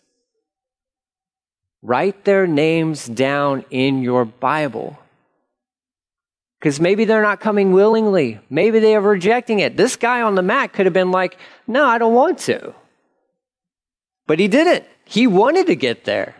Write 1.81 2.25
their 2.25 2.45
names 2.45 3.05
down 3.05 3.65
in 3.69 4.03
your 4.03 4.25
Bible. 4.25 4.99
Because 6.59 6.79
maybe 6.79 7.05
they're 7.05 7.23
not 7.23 7.39
coming 7.39 7.71
willingly. 7.71 8.39
Maybe 8.49 8.79
they 8.79 8.95
are 8.95 9.01
rejecting 9.01 9.59
it. 9.59 9.77
This 9.77 9.95
guy 9.95 10.21
on 10.21 10.35
the 10.35 10.43
mat 10.43 10.73
could 10.73 10.85
have 10.85 10.93
been 10.93 11.11
like, 11.11 11.37
No, 11.65 11.85
I 11.85 11.97
don't 11.97 12.13
want 12.13 12.37
to. 12.39 12.75
But 14.27 14.39
he 14.39 14.47
didn't. 14.47 14.85
He 15.05 15.25
wanted 15.25 15.67
to 15.67 15.75
get 15.75 16.05
there. 16.05 16.35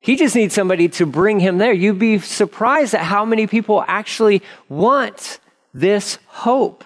He 0.00 0.16
just 0.16 0.36
needs 0.36 0.54
somebody 0.54 0.88
to 0.90 1.06
bring 1.06 1.40
him 1.40 1.58
there. 1.58 1.72
You'd 1.72 1.98
be 1.98 2.18
surprised 2.18 2.94
at 2.94 3.00
how 3.00 3.24
many 3.24 3.46
people 3.46 3.84
actually 3.88 4.42
want 4.68 5.40
this 5.72 6.18
hope. 6.26 6.84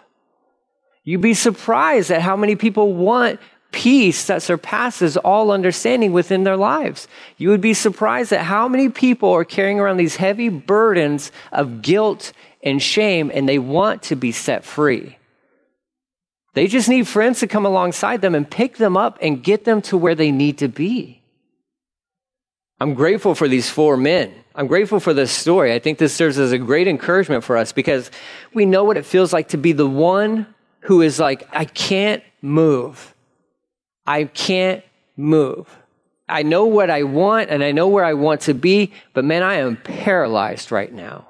You'd 1.05 1.21
be 1.21 1.35
surprised 1.35 2.11
at 2.11 2.23
how 2.23 2.37
many 2.37 2.55
people 2.55 2.95
want 2.95 3.41
peace 3.73 4.27
that 4.27 4.43
surpasses 4.43 5.17
all 5.17 5.51
understanding 5.51 6.13
within 6.13 6.45
their 6.45 6.57
lives. 6.57 7.07
You 7.37 7.51
would 7.51 7.61
be 7.61 7.75
surprised 7.75 8.33
at 8.33 8.45
how 8.45 8.69
many 8.69 8.89
people 8.89 9.31
are 9.31 9.45
carrying 9.45 9.79
around 9.79 9.99
these 9.99 10.17
heavy 10.17 10.49
burdens 10.49 11.31
of 11.53 11.83
guilt 11.83 12.33
and 12.63 12.83
shame 12.83 13.31
and 13.33 13.49
they 13.49 13.59
want 13.59 14.03
to 14.05 14.17
be 14.17 14.33
set 14.33 14.65
free. 14.65 15.19
They 16.55 16.67
just 16.67 16.89
need 16.89 17.07
friends 17.07 17.41
to 17.41 17.47
come 17.47 17.67
alongside 17.67 18.21
them 18.21 18.35
and 18.35 18.51
pick 18.51 18.79
them 18.79 18.97
up 18.97 19.19
and 19.21 19.45
get 19.45 19.65
them 19.65 19.83
to 19.83 19.97
where 19.97 20.15
they 20.15 20.33
need 20.33 20.59
to 20.59 20.69
be. 20.69 21.23
I'm 22.81 22.95
grateful 22.95 23.35
for 23.35 23.49
these 23.49 23.69
four 23.69 23.97
men. 23.97 24.33
I'm 24.55 24.67
grateful 24.67 24.99
for 24.99 25.15
this 25.15 25.31
story. 25.31 25.73
I 25.73 25.79
think 25.79 25.99
this 25.99 26.15
serves 26.15 26.39
as 26.39 26.53
a 26.53 26.59
great 26.59 26.89
encouragement 26.89 27.45
for 27.45 27.57
us 27.57 27.73
because 27.73 28.11
we 28.55 28.67
know 28.67 28.83
what 28.83 28.97
it 28.97 29.07
feels 29.07 29.33
like 29.33 29.49
to 29.49 29.57
be 29.57 29.73
the 29.73 29.87
one 29.87 30.53
who 30.81 31.03
is 31.03 31.21
like, 31.21 31.49
I 31.53 31.65
can't 31.65 32.23
move. 32.41 33.15
I 34.09 34.25
can't 34.25 34.83
move. 35.19 35.69
I 36.31 36.43
know 36.43 36.65
what 36.65 36.89
I 36.89 37.03
want 37.03 37.51
and 37.51 37.63
I 37.63 37.73
know 37.73 37.89
where 37.89 38.07
I 38.07 38.15
want 38.15 38.41
to 38.43 38.55
be, 38.55 38.91
but 39.13 39.23
man, 39.23 39.43
I 39.43 39.57
am 39.57 39.77
paralyzed 39.77 40.73
right 40.73 40.91
now. 40.91 41.29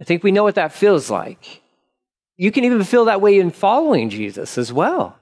I 0.00 0.04
think 0.04 0.22
we 0.22 0.32
know 0.32 0.44
what 0.44 0.54
that 0.54 0.72
feels 0.72 1.10
like. 1.10 1.60
You 2.38 2.50
can 2.50 2.64
even 2.64 2.84
feel 2.84 3.04
that 3.04 3.20
way 3.20 3.38
in 3.38 3.50
following 3.50 4.08
Jesus 4.08 4.56
as 4.56 4.72
well. 4.72 5.18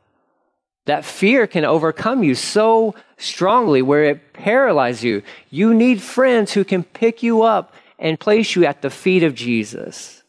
That 0.84 1.04
fear 1.04 1.48
can 1.48 1.64
overcome 1.64 2.22
you 2.22 2.36
so 2.36 2.94
strongly 3.16 3.82
where 3.82 4.04
it 4.04 4.34
paralyzes 4.34 5.02
you. 5.02 5.22
You 5.50 5.74
need 5.74 6.00
friends 6.00 6.52
who 6.52 6.62
can 6.62 6.84
pick 6.84 7.24
you 7.24 7.42
up 7.42 7.74
and 7.98 8.20
place 8.20 8.54
you 8.54 8.64
at 8.66 8.82
the 8.82 8.90
feet 8.90 9.24
of 9.24 9.34
Jesus. 9.34 10.22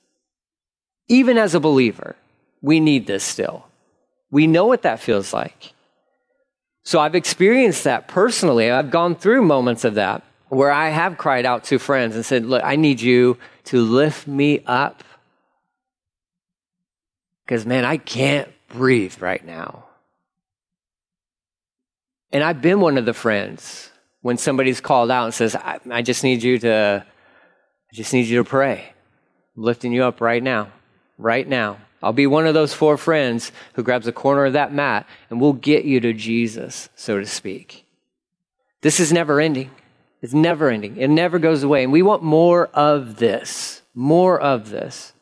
Even 1.08 1.38
as 1.38 1.54
a 1.54 1.60
believer, 1.60 2.16
we 2.64 2.80
need 2.80 3.06
this 3.06 3.24
still. 3.24 3.67
We 4.32 4.48
know 4.48 4.66
what 4.66 4.82
that 4.82 5.00
feels 5.00 5.34
like. 5.34 5.74
So 6.84 7.00
I've 7.00 7.16
experienced 7.16 7.84
that 7.84 8.08
personally. 8.08 8.72
I've 8.72 8.92
gone 8.92 9.16
through 9.16 9.42
moments 9.44 9.84
of 9.84 9.96
that 9.96 10.24
where 10.50 10.72
I 10.72 10.90
have 10.90 11.18
cried 11.18 11.46
out 11.46 11.66
to 11.66 11.80
friends 11.80 12.16
and 12.16 12.26
said, 12.26 12.46
Look, 12.46 12.64
I 12.64 12.76
need 12.76 13.02
you 13.02 13.38
to 13.66 13.82
lift 13.82 14.28
me 14.28 14.64
up. 14.66 15.04
Because, 17.46 17.66
man, 17.66 17.86
I 17.86 17.98
can't 17.98 18.50
breathe 18.70 19.22
right 19.22 19.46
now. 19.46 19.86
And 22.32 22.44
I've 22.44 22.62
been 22.62 22.82
one 22.82 22.98
of 22.98 23.06
the 23.06 23.14
friends 23.14 23.90
when 24.22 24.38
somebody's 24.38 24.82
called 24.82 25.10
out 25.10 25.26
and 25.26 25.34
says, 25.34 25.56
I, 25.56 25.80
I 25.90 26.02
just 26.02 26.24
need 26.24 26.44
you 26.44 26.60
to, 26.60 27.06
I 27.06 27.96
just 27.96 28.14
need 28.14 28.28
you 28.28 28.44
to 28.44 28.50
pray. 28.50 28.94
I'm 29.56 29.64
lifting 29.64 29.94
you 29.94 30.04
up 30.04 30.20
right 30.20 30.44
now, 30.44 30.72
right 31.18 31.48
now. 31.48 31.78
I'll 32.02 32.14
be 32.14 32.28
one 32.28 32.46
of 32.46 32.54
those 32.54 32.74
four 32.74 32.98
friends 32.98 33.52
who 33.74 33.84
grabs 33.84 34.08
a 34.08 34.12
corner 34.12 34.46
of 34.46 34.54
that 34.54 34.74
mat 34.74 35.08
and 35.30 35.42
we'll 35.42 35.54
get 35.54 35.86
you 35.86 36.00
to 36.02 36.14
Jesus, 36.14 36.90
so 36.96 37.20
to 37.20 37.26
speak. 37.26 37.86
This 38.82 39.00
is 39.00 39.12
never 39.12 39.40
ending. 39.40 39.72
It's 40.22 40.34
never 40.34 40.70
ending. 40.70 40.98
It 40.98 41.10
never 41.10 41.40
goes 41.40 41.64
away. 41.64 41.84
And 41.84 41.92
we 41.92 42.02
want 42.02 42.24
more 42.24 42.68
of 42.68 43.18
this, 43.18 43.82
more 43.96 44.40
of 44.40 44.70
this. 44.70 45.14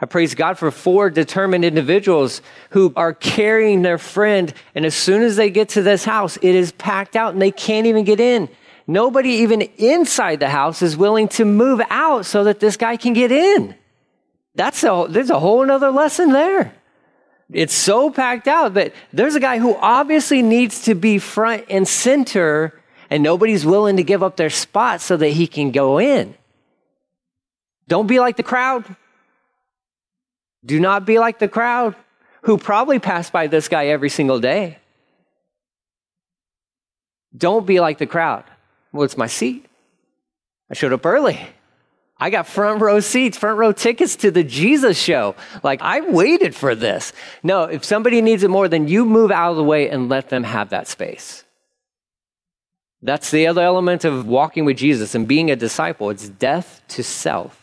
I 0.00 0.06
praise 0.06 0.34
God 0.34 0.58
for 0.58 0.70
four 0.70 1.08
determined 1.08 1.64
individuals 1.64 2.42
who 2.70 2.92
are 2.96 3.14
carrying 3.14 3.82
their 3.82 3.98
friend. 3.98 4.52
And 4.74 4.84
as 4.84 4.94
soon 4.94 5.22
as 5.22 5.36
they 5.36 5.50
get 5.50 5.70
to 5.70 5.82
this 5.82 6.04
house, 6.04 6.36
it 6.42 6.54
is 6.54 6.72
packed 6.72 7.16
out 7.16 7.32
and 7.32 7.40
they 7.40 7.52
can't 7.52 7.86
even 7.86 8.04
get 8.04 8.20
in. 8.20 8.48
Nobody, 8.86 9.30
even 9.30 9.62
inside 9.62 10.40
the 10.40 10.50
house, 10.50 10.82
is 10.82 10.96
willing 10.96 11.28
to 11.28 11.44
move 11.44 11.80
out 11.88 12.26
so 12.26 12.44
that 12.44 12.60
this 12.60 12.76
guy 12.76 12.96
can 12.96 13.14
get 13.14 13.32
in. 13.32 13.74
That's 14.54 14.82
a, 14.84 15.06
there's 15.08 15.30
a 15.30 15.40
whole 15.40 15.68
other 15.70 15.90
lesson 15.90 16.32
there. 16.32 16.74
It's 17.52 17.74
so 17.74 18.10
packed 18.10 18.48
out, 18.48 18.74
but 18.74 18.92
there's 19.12 19.34
a 19.34 19.40
guy 19.40 19.58
who 19.58 19.76
obviously 19.76 20.42
needs 20.42 20.84
to 20.84 20.94
be 20.94 21.18
front 21.18 21.64
and 21.68 21.86
center, 21.86 22.80
and 23.10 23.22
nobody's 23.22 23.66
willing 23.66 23.96
to 23.96 24.04
give 24.04 24.22
up 24.22 24.36
their 24.36 24.50
spot 24.50 25.00
so 25.00 25.16
that 25.16 25.28
he 25.28 25.46
can 25.46 25.70
go 25.70 25.98
in. 25.98 26.34
Don't 27.86 28.06
be 28.06 28.18
like 28.18 28.36
the 28.36 28.42
crowd. 28.42 28.84
Do 30.64 30.80
not 30.80 31.04
be 31.04 31.18
like 31.18 31.38
the 31.38 31.48
crowd 31.48 31.94
who 32.42 32.56
probably 32.56 32.98
pass 32.98 33.30
by 33.30 33.46
this 33.46 33.68
guy 33.68 33.86
every 33.86 34.08
single 34.08 34.40
day. 34.40 34.78
Don't 37.36 37.66
be 37.66 37.80
like 37.80 37.98
the 37.98 38.06
crowd. 38.06 38.44
Well, 38.92 39.02
it's 39.02 39.16
my 39.16 39.26
seat. 39.26 39.66
I 40.70 40.74
showed 40.74 40.92
up 40.92 41.04
early. 41.04 41.40
I 42.18 42.30
got 42.30 42.46
front 42.46 42.80
row 42.80 43.00
seats, 43.00 43.36
front 43.36 43.58
row 43.58 43.72
tickets 43.72 44.16
to 44.16 44.30
the 44.30 44.44
Jesus 44.44 45.00
show. 45.00 45.34
Like, 45.62 45.82
I 45.82 46.00
waited 46.00 46.54
for 46.54 46.74
this. 46.74 47.12
No, 47.42 47.64
if 47.64 47.84
somebody 47.84 48.20
needs 48.20 48.42
it 48.44 48.50
more, 48.50 48.68
then 48.68 48.86
you 48.86 49.04
move 49.04 49.30
out 49.30 49.50
of 49.50 49.56
the 49.56 49.64
way 49.64 49.88
and 49.88 50.08
let 50.08 50.28
them 50.28 50.44
have 50.44 50.70
that 50.70 50.86
space. 50.86 51.44
That's 53.02 53.30
the 53.30 53.46
other 53.48 53.62
element 53.62 54.04
of 54.04 54.26
walking 54.26 54.64
with 54.64 54.78
Jesus 54.78 55.14
and 55.14 55.28
being 55.28 55.50
a 55.50 55.56
disciple 55.56 56.08
it's 56.10 56.28
death 56.28 56.80
to 56.88 57.02
self. 57.02 57.60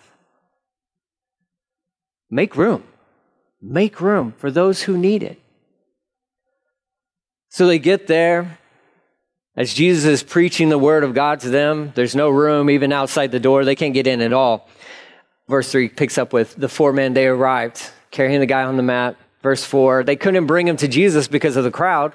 Make 2.30 2.56
room. 2.56 2.84
Make 3.62 4.02
room 4.02 4.34
for 4.38 4.52
those 4.52 4.84
who 4.84 4.98
need 4.98 5.24
it. 5.24 5.42
So 7.50 7.68
they 7.68 7.80
get 7.80 8.08
there. 8.08 8.60
As 9.56 9.74
Jesus 9.74 10.06
is 10.06 10.24
preaching 10.24 10.70
the 10.70 10.78
word 10.78 11.04
of 11.04 11.14
God 11.14 11.42
to 11.42 11.50
them, 11.50 11.92
there's 11.94 12.16
no 12.16 12.30
room 12.30 12.70
even 12.70 12.94
outside 12.94 13.32
the 13.32 13.40
door. 13.40 13.66
They 13.66 13.76
can't 13.76 13.94
get 13.94 14.08
in 14.08 14.22
at 14.22 14.32
all. 14.32 14.70
Verse 15.50 15.70
3 15.70 15.90
picks 15.90 16.18
up 16.18 16.32
with 16.32 16.56
the 16.56 16.70
four 16.70 16.94
men, 16.94 17.14
they 17.14 17.28
arrived, 17.28 17.90
carrying 18.12 18.40
the 18.40 18.46
guy 18.46 18.64
on 18.64 18.78
the 18.78 18.84
mat. 18.84 19.18
Verse 19.44 19.66
4, 19.66 20.06
they 20.06 20.16
couldn't 20.16 20.46
bring 20.46 20.68
him 20.68 20.78
to 20.78 20.88
Jesus 20.88 21.28
because 21.28 21.58
of 21.58 21.66
the 21.66 21.72
crowd, 21.72 22.14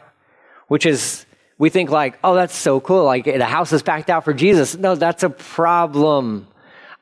which 0.69 0.87
is, 0.87 1.27
we 1.59 1.69
think 1.69 1.91
like, 1.91 2.19
oh, 2.25 2.35
that's 2.35 2.57
so 2.57 2.81
cool. 2.81 3.05
Like 3.05 3.25
the 3.25 3.45
house 3.45 3.73
is 3.73 3.83
packed 3.83 4.09
out 4.09 4.25
for 4.25 4.33
Jesus. 4.33 4.75
No, 4.75 4.95
that's 4.95 5.23
a 5.23 5.29
problem. 5.31 6.47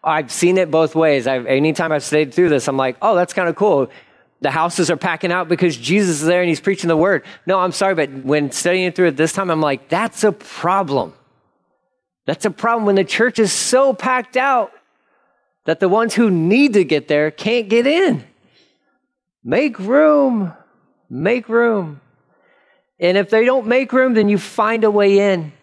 I've 0.02 0.32
seen 0.32 0.58
it 0.58 0.70
both 0.70 0.96
ways. 0.96 1.28
I've, 1.28 1.46
anytime 1.46 1.92
I've 1.92 2.02
stayed 2.02 2.34
through 2.34 2.48
this, 2.48 2.66
I'm 2.66 2.76
like, 2.76 2.96
oh, 3.00 3.14
that's 3.14 3.32
kind 3.32 3.48
of 3.48 3.54
cool 3.54 3.88
the 4.44 4.50
houses 4.50 4.90
are 4.90 4.96
packing 4.96 5.32
out 5.32 5.48
because 5.48 5.74
Jesus 5.74 6.20
is 6.20 6.26
there 6.26 6.42
and 6.42 6.48
he's 6.50 6.60
preaching 6.60 6.88
the 6.88 6.96
word. 6.96 7.24
No, 7.46 7.58
I'm 7.58 7.72
sorry, 7.72 7.94
but 7.94 8.10
when 8.10 8.52
studying 8.52 8.92
through 8.92 9.08
it 9.08 9.16
this 9.16 9.32
time, 9.32 9.50
I'm 9.50 9.62
like, 9.62 9.88
that's 9.88 10.22
a 10.22 10.32
problem. 10.32 11.14
That's 12.26 12.44
a 12.44 12.50
problem 12.50 12.84
when 12.84 12.94
the 12.94 13.04
church 13.04 13.38
is 13.38 13.52
so 13.52 13.94
packed 13.94 14.36
out 14.36 14.70
that 15.64 15.80
the 15.80 15.88
ones 15.88 16.14
who 16.14 16.30
need 16.30 16.74
to 16.74 16.84
get 16.84 17.08
there 17.08 17.30
can't 17.30 17.70
get 17.70 17.86
in. 17.86 18.22
Make 19.42 19.78
room. 19.78 20.52
Make 21.08 21.48
room. 21.48 22.02
And 23.00 23.16
if 23.16 23.30
they 23.30 23.46
don't 23.46 23.66
make 23.66 23.94
room, 23.94 24.12
then 24.12 24.28
you 24.28 24.36
find 24.36 24.84
a 24.84 24.90
way 24.90 25.32
in. 25.32 25.54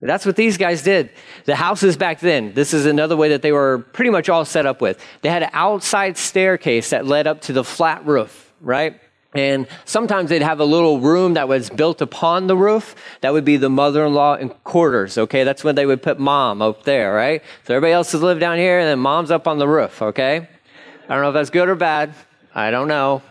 That's 0.00 0.24
what 0.24 0.36
these 0.36 0.56
guys 0.56 0.82
did. 0.82 1.10
The 1.44 1.56
houses 1.56 1.96
back 1.96 2.20
then, 2.20 2.54
this 2.54 2.72
is 2.72 2.86
another 2.86 3.16
way 3.16 3.30
that 3.30 3.42
they 3.42 3.50
were 3.50 3.78
pretty 3.92 4.10
much 4.10 4.28
all 4.28 4.44
set 4.44 4.64
up 4.64 4.80
with. 4.80 5.04
They 5.22 5.28
had 5.28 5.42
an 5.42 5.50
outside 5.52 6.16
staircase 6.16 6.90
that 6.90 7.04
led 7.04 7.26
up 7.26 7.40
to 7.42 7.52
the 7.52 7.64
flat 7.64 8.06
roof, 8.06 8.52
right? 8.60 9.00
And 9.34 9.66
sometimes 9.84 10.30
they'd 10.30 10.40
have 10.42 10.60
a 10.60 10.64
little 10.64 11.00
room 11.00 11.34
that 11.34 11.48
was 11.48 11.68
built 11.68 12.00
upon 12.00 12.46
the 12.46 12.56
roof. 12.56 12.94
That 13.20 13.32
would 13.32 13.44
be 13.44 13.56
the 13.56 13.68
mother 13.68 14.06
in 14.06 14.14
law 14.14 14.34
and 14.34 14.52
quarters, 14.64 15.18
okay? 15.18 15.44
That's 15.44 15.64
when 15.64 15.74
they 15.74 15.84
would 15.84 16.02
put 16.02 16.18
mom 16.18 16.62
up 16.62 16.84
there, 16.84 17.12
right? 17.12 17.42
So 17.64 17.74
everybody 17.74 17.92
else 17.92 18.14
is 18.14 18.22
live 18.22 18.38
down 18.38 18.56
here, 18.56 18.78
and 18.78 18.88
then 18.88 19.00
mom's 19.00 19.30
up 19.30 19.48
on 19.48 19.58
the 19.58 19.68
roof, 19.68 20.00
okay? 20.00 20.48
I 21.08 21.14
don't 21.14 21.22
know 21.22 21.28
if 21.28 21.34
that's 21.34 21.50
good 21.50 21.68
or 21.68 21.74
bad. 21.74 22.14
I 22.54 22.70
don't 22.70 22.88
know. 22.88 23.22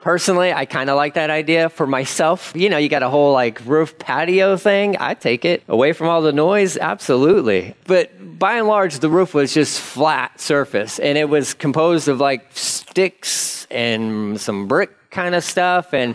Personally, 0.00 0.50
I 0.50 0.64
kind 0.64 0.88
of 0.88 0.96
like 0.96 1.14
that 1.14 1.28
idea 1.28 1.68
for 1.68 1.86
myself. 1.86 2.52
You 2.54 2.70
know, 2.70 2.78
you 2.78 2.88
got 2.88 3.02
a 3.02 3.10
whole 3.10 3.34
like 3.34 3.60
roof 3.66 3.98
patio 3.98 4.56
thing. 4.56 4.96
I 4.98 5.12
take 5.12 5.44
it 5.44 5.62
away 5.68 5.92
from 5.92 6.08
all 6.08 6.22
the 6.22 6.32
noise. 6.32 6.78
Absolutely. 6.78 7.74
But 7.86 8.38
by 8.38 8.54
and 8.54 8.66
large, 8.66 9.00
the 9.00 9.10
roof 9.10 9.34
was 9.34 9.52
just 9.52 9.78
flat 9.78 10.40
surface 10.40 10.98
and 10.98 11.18
it 11.18 11.28
was 11.28 11.52
composed 11.52 12.08
of 12.08 12.18
like 12.18 12.46
sticks 12.52 13.66
and 13.70 14.40
some 14.40 14.68
brick 14.68 15.10
kind 15.10 15.34
of 15.34 15.44
stuff. 15.44 15.92
And 15.92 16.14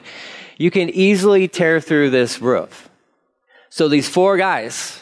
you 0.58 0.72
can 0.72 0.90
easily 0.90 1.48
tear 1.48 1.80
through 1.80 2.10
this 2.10 2.42
roof. 2.42 2.90
So 3.70 3.88
these 3.88 4.10
four 4.10 4.38
guys, 4.38 5.00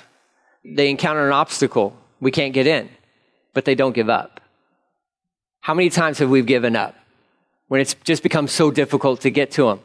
they 0.66 0.90
encounter 0.90 1.26
an 1.26 1.32
obstacle. 1.32 1.96
We 2.20 2.32
can't 2.32 2.54
get 2.54 2.68
in, 2.68 2.90
but 3.54 3.64
they 3.64 3.76
don't 3.76 3.94
give 3.94 4.10
up. 4.10 4.42
How 5.62 5.74
many 5.74 5.90
times 5.90 6.20
have 6.20 6.30
we 6.30 6.42
given 6.42 6.76
up? 6.76 6.96
When 7.74 7.82
it's 7.82 7.96
just 8.04 8.22
become 8.22 8.48
so 8.48 8.70
difficult 8.70 9.22
to 9.22 9.32
get 9.32 9.50
to 9.50 9.64
them. 9.64 9.80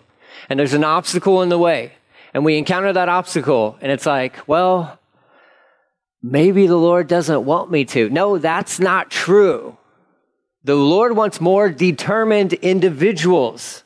And 0.51 0.61
there's 0.61 0.75
an 0.75 0.85
obstacle 0.85 1.41
in 1.41 1.49
the 1.49 1.57
way. 1.57 1.93
And 2.35 2.45
we 2.45 2.59
encounter 2.59 2.93
that 2.93 3.09
obstacle, 3.09 3.79
and 3.81 3.91
it's 3.91 4.05
like, 4.05 4.47
well, 4.47 4.99
maybe 6.23 6.67
the 6.67 6.77
Lord 6.77 7.09
doesn't 7.09 7.47
want 7.47 7.71
me 7.71 7.87
to. 7.87 8.11
No, 8.11 8.37
that's 8.37 8.79
not 8.79 9.11
true. 9.11 9.79
The 10.65 10.75
Lord 10.75 11.17
wants 11.17 11.41
more 11.41 11.71
determined 11.71 12.53
individuals. 12.53 13.85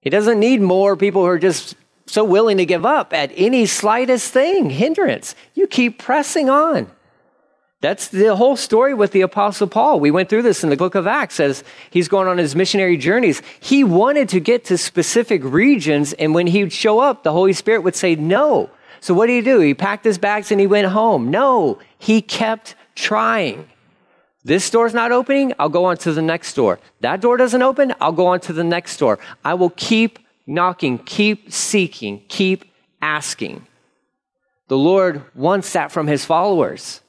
He 0.00 0.10
doesn't 0.10 0.40
need 0.40 0.60
more 0.60 0.96
people 0.96 1.22
who 1.22 1.28
are 1.28 1.38
just 1.38 1.76
so 2.06 2.24
willing 2.24 2.56
to 2.56 2.66
give 2.66 2.84
up 2.84 3.12
at 3.12 3.30
any 3.36 3.66
slightest 3.66 4.32
thing, 4.32 4.70
hindrance. 4.70 5.36
You 5.54 5.68
keep 5.68 5.98
pressing 5.98 6.50
on. 6.50 6.90
That's 7.80 8.08
the 8.08 8.34
whole 8.34 8.56
story 8.56 8.92
with 8.92 9.12
the 9.12 9.20
Apostle 9.20 9.68
Paul. 9.68 10.00
We 10.00 10.10
went 10.10 10.28
through 10.28 10.42
this 10.42 10.64
in 10.64 10.70
the 10.70 10.76
book 10.76 10.96
of 10.96 11.06
Acts 11.06 11.38
as 11.38 11.62
he's 11.90 12.08
going 12.08 12.26
on 12.26 12.36
his 12.38 12.56
missionary 12.56 12.96
journeys. 12.96 13.40
He 13.60 13.84
wanted 13.84 14.28
to 14.30 14.40
get 14.40 14.64
to 14.66 14.76
specific 14.76 15.44
regions, 15.44 16.12
and 16.14 16.34
when 16.34 16.48
he'd 16.48 16.72
show 16.72 16.98
up, 16.98 17.22
the 17.22 17.30
Holy 17.30 17.52
Spirit 17.52 17.82
would 17.82 17.94
say 17.94 18.16
no. 18.16 18.68
So 19.00 19.14
what 19.14 19.26
did 19.26 19.34
he 19.34 19.42
do? 19.42 19.60
He 19.60 19.74
packed 19.74 20.04
his 20.04 20.18
bags 20.18 20.50
and 20.50 20.60
he 20.60 20.66
went 20.66 20.88
home. 20.88 21.30
No, 21.30 21.78
he 21.98 22.20
kept 22.20 22.74
trying. 22.96 23.68
This 24.44 24.70
door's 24.70 24.94
not 24.94 25.12
opening, 25.12 25.52
I'll 25.58 25.68
go 25.68 25.84
on 25.84 25.98
to 25.98 26.12
the 26.12 26.22
next 26.22 26.54
door. 26.54 26.80
That 27.00 27.20
door 27.20 27.36
doesn't 27.36 27.62
open, 27.62 27.94
I'll 28.00 28.12
go 28.12 28.26
on 28.26 28.40
to 28.40 28.52
the 28.52 28.64
next 28.64 28.96
door. 28.96 29.20
I 29.44 29.54
will 29.54 29.70
keep 29.70 30.18
knocking, 30.48 30.98
keep 30.98 31.52
seeking, 31.52 32.24
keep 32.28 32.64
asking. 33.00 33.66
The 34.66 34.78
Lord 34.78 35.22
wants 35.34 35.72
that 35.74 35.92
from 35.92 36.08
his 36.08 36.24
followers. 36.24 37.02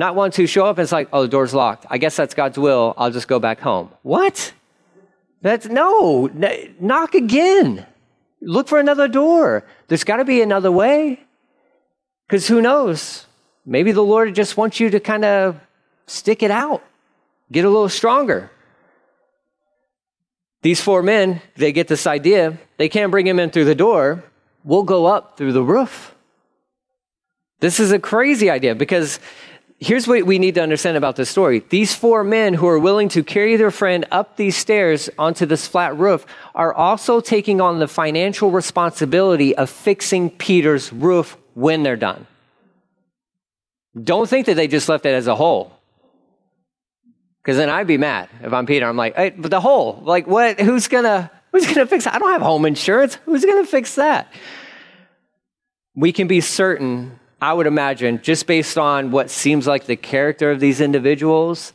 Not 0.00 0.14
ones 0.14 0.34
who 0.34 0.46
show 0.46 0.64
up 0.64 0.78
and 0.78 0.84
it's 0.84 0.92
like, 0.92 1.10
oh, 1.12 1.20
the 1.20 1.28
door's 1.28 1.52
locked. 1.52 1.84
I 1.90 1.98
guess 1.98 2.16
that's 2.16 2.32
God's 2.32 2.58
will. 2.58 2.94
I'll 2.96 3.10
just 3.10 3.28
go 3.28 3.38
back 3.38 3.60
home. 3.60 3.90
What? 4.00 4.54
That's 5.42 5.66
no, 5.66 6.26
n- 6.26 6.74
knock 6.80 7.14
again. 7.14 7.84
Look 8.40 8.66
for 8.66 8.80
another 8.80 9.08
door. 9.08 9.66
There's 9.88 10.04
got 10.04 10.16
to 10.16 10.24
be 10.24 10.40
another 10.40 10.72
way. 10.72 11.20
Because 12.26 12.48
who 12.48 12.62
knows? 12.62 13.26
Maybe 13.66 13.92
the 13.92 14.02
Lord 14.02 14.34
just 14.34 14.56
wants 14.56 14.80
you 14.80 14.88
to 14.88 15.00
kind 15.00 15.22
of 15.22 15.60
stick 16.06 16.42
it 16.42 16.50
out, 16.50 16.82
get 17.52 17.66
a 17.66 17.68
little 17.68 17.90
stronger. 17.90 18.50
These 20.62 20.80
four 20.80 21.02
men, 21.02 21.42
they 21.56 21.72
get 21.72 21.88
this 21.88 22.06
idea. 22.06 22.56
They 22.78 22.88
can't 22.88 23.10
bring 23.10 23.26
him 23.26 23.38
in 23.38 23.50
through 23.50 23.66
the 23.66 23.74
door. 23.74 24.24
We'll 24.64 24.82
go 24.82 25.04
up 25.04 25.36
through 25.36 25.52
the 25.52 25.62
roof. 25.62 26.14
This 27.60 27.78
is 27.78 27.92
a 27.92 27.98
crazy 27.98 28.48
idea 28.48 28.74
because 28.74 29.20
here's 29.80 30.06
what 30.06 30.24
we 30.24 30.38
need 30.38 30.54
to 30.54 30.62
understand 30.62 30.96
about 30.96 31.16
this 31.16 31.30
story. 31.30 31.64
These 31.70 31.94
four 31.94 32.22
men 32.22 32.54
who 32.54 32.68
are 32.68 32.78
willing 32.78 33.08
to 33.10 33.24
carry 33.24 33.56
their 33.56 33.70
friend 33.70 34.04
up 34.10 34.36
these 34.36 34.56
stairs 34.56 35.08
onto 35.18 35.46
this 35.46 35.66
flat 35.66 35.96
roof 35.98 36.26
are 36.54 36.72
also 36.72 37.20
taking 37.20 37.60
on 37.60 37.78
the 37.78 37.88
financial 37.88 38.50
responsibility 38.50 39.56
of 39.56 39.70
fixing 39.70 40.30
Peter's 40.30 40.92
roof 40.92 41.36
when 41.54 41.82
they're 41.82 41.96
done. 41.96 42.26
Don't 44.00 44.28
think 44.28 44.46
that 44.46 44.54
they 44.54 44.68
just 44.68 44.88
left 44.88 45.06
it 45.06 45.14
as 45.14 45.26
a 45.26 45.34
hole. 45.34 45.72
Because 47.42 47.56
then 47.56 47.70
I'd 47.70 47.86
be 47.86 47.96
mad 47.96 48.28
if 48.42 48.52
I'm 48.52 48.66
Peter. 48.66 48.86
I'm 48.86 48.96
like, 48.96 49.16
hey, 49.16 49.30
but 49.30 49.50
the 49.50 49.60
hole, 49.60 50.00
like 50.04 50.26
what? 50.26 50.60
Who's 50.60 50.88
gonna 50.88 51.30
who's 51.52 51.66
gonna 51.66 51.86
fix 51.86 52.04
that? 52.04 52.14
I 52.14 52.18
don't 52.18 52.30
have 52.30 52.42
home 52.42 52.66
insurance. 52.66 53.14
Who's 53.24 53.44
gonna 53.44 53.64
fix 53.64 53.94
that? 53.94 54.30
We 55.94 56.12
can 56.12 56.28
be 56.28 56.42
certain 56.42 57.18
I 57.40 57.52
would 57.52 57.66
imagine, 57.66 58.20
just 58.22 58.46
based 58.46 58.76
on 58.76 59.10
what 59.10 59.30
seems 59.30 59.66
like 59.66 59.86
the 59.86 59.96
character 59.96 60.50
of 60.50 60.60
these 60.60 60.80
individuals, 60.80 61.72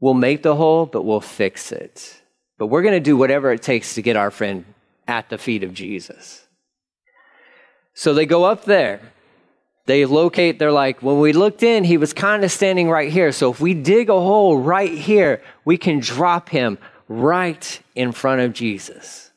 we'll 0.00 0.14
make 0.14 0.42
the 0.42 0.54
hole, 0.54 0.86
but 0.86 1.04
we'll 1.04 1.20
fix 1.20 1.72
it. 1.72 2.20
But 2.58 2.68
we're 2.68 2.82
going 2.82 2.94
to 2.94 3.00
do 3.00 3.16
whatever 3.16 3.52
it 3.52 3.62
takes 3.62 3.94
to 3.94 4.02
get 4.02 4.16
our 4.16 4.30
friend 4.30 4.64
at 5.08 5.28
the 5.28 5.38
feet 5.38 5.64
of 5.64 5.74
Jesus. 5.74 6.46
So 7.94 8.14
they 8.14 8.26
go 8.26 8.44
up 8.44 8.64
there. 8.64 9.00
They 9.86 10.06
locate, 10.06 10.58
they're 10.58 10.72
like, 10.72 11.02
when 11.02 11.20
we 11.20 11.34
looked 11.34 11.62
in, 11.62 11.84
he 11.84 11.98
was 11.98 12.14
kind 12.14 12.42
of 12.42 12.50
standing 12.50 12.88
right 12.88 13.12
here. 13.12 13.32
So 13.32 13.50
if 13.50 13.60
we 13.60 13.74
dig 13.74 14.08
a 14.08 14.14
hole 14.14 14.58
right 14.58 14.92
here, 14.92 15.42
we 15.66 15.76
can 15.76 16.00
drop 16.00 16.48
him 16.48 16.78
right 17.06 17.80
in 17.94 18.12
front 18.12 18.40
of 18.40 18.54
Jesus. 18.54 19.30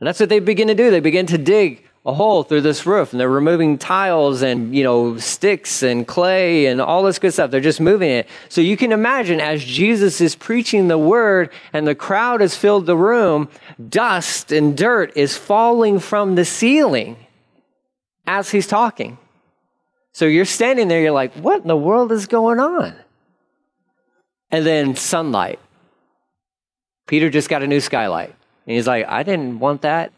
And 0.00 0.06
that's 0.06 0.18
what 0.18 0.30
they 0.30 0.40
begin 0.40 0.68
to 0.68 0.74
do. 0.74 0.90
They 0.90 1.00
begin 1.00 1.26
to 1.26 1.36
dig 1.36 1.86
a 2.06 2.14
hole 2.14 2.42
through 2.42 2.62
this 2.62 2.86
roof 2.86 3.12
and 3.12 3.20
they're 3.20 3.28
removing 3.28 3.76
tiles 3.76 4.40
and 4.40 4.74
you 4.74 4.82
know 4.82 5.18
sticks 5.18 5.82
and 5.82 6.06
clay 6.06 6.66
and 6.66 6.80
all 6.80 7.02
this 7.02 7.18
good 7.18 7.32
stuff. 7.32 7.50
They're 7.50 7.60
just 7.60 7.80
moving 7.80 8.10
it. 8.10 8.26
So 8.48 8.60
you 8.62 8.76
can 8.76 8.90
imagine 8.92 9.40
as 9.40 9.62
jesus 9.62 10.20
is 10.20 10.34
preaching 10.34 10.88
the 10.88 10.96
word 10.96 11.50
and 11.72 11.86
the 11.86 11.94
crowd 11.94 12.40
has 12.40 12.56
filled 12.56 12.86
the 12.86 12.96
room 12.96 13.48
dust 13.88 14.50
and 14.50 14.76
dirt 14.76 15.12
is 15.14 15.36
falling 15.36 15.98
from 15.98 16.36
the 16.36 16.44
ceiling 16.44 17.16
as 18.26 18.50
he's 18.50 18.66
talking. 18.66 19.18
So 20.12 20.24
you're 20.24 20.46
standing 20.46 20.88
there 20.88 21.02
you're 21.02 21.12
like 21.12 21.34
what 21.34 21.60
in 21.60 21.68
the 21.68 21.76
world 21.76 22.12
is 22.12 22.26
going 22.26 22.60
on? 22.60 22.94
And 24.50 24.64
then 24.64 24.96
sunlight. 24.96 25.60
Peter 27.06 27.28
just 27.28 27.50
got 27.50 27.62
a 27.62 27.66
new 27.66 27.80
skylight. 27.80 28.34
And 28.66 28.76
he's 28.76 28.86
like 28.86 29.06
i 29.06 29.22
didn't 29.22 29.58
want 29.58 29.82
that 29.82 30.12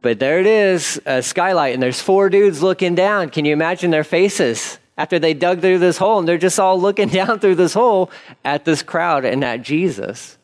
but 0.00 0.20
there 0.20 0.38
it 0.38 0.46
is, 0.46 1.00
a 1.06 1.22
skylight, 1.22 1.74
and 1.74 1.82
there's 1.82 2.00
four 2.00 2.30
dudes 2.30 2.62
looking 2.62 2.94
down. 2.94 3.30
Can 3.30 3.44
you 3.44 3.52
imagine 3.52 3.90
their 3.90 4.04
faces 4.04 4.78
after 4.96 5.18
they 5.18 5.34
dug 5.34 5.60
through 5.60 5.78
this 5.78 5.98
hole? 5.98 6.20
And 6.20 6.28
they're 6.28 6.38
just 6.38 6.60
all 6.60 6.80
looking 6.80 7.08
down 7.20 7.40
through 7.40 7.56
this 7.56 7.74
hole 7.74 8.10
at 8.44 8.64
this 8.64 8.82
crowd 8.82 9.24
and 9.24 9.42
at 9.44 9.62
Jesus. 9.62 10.38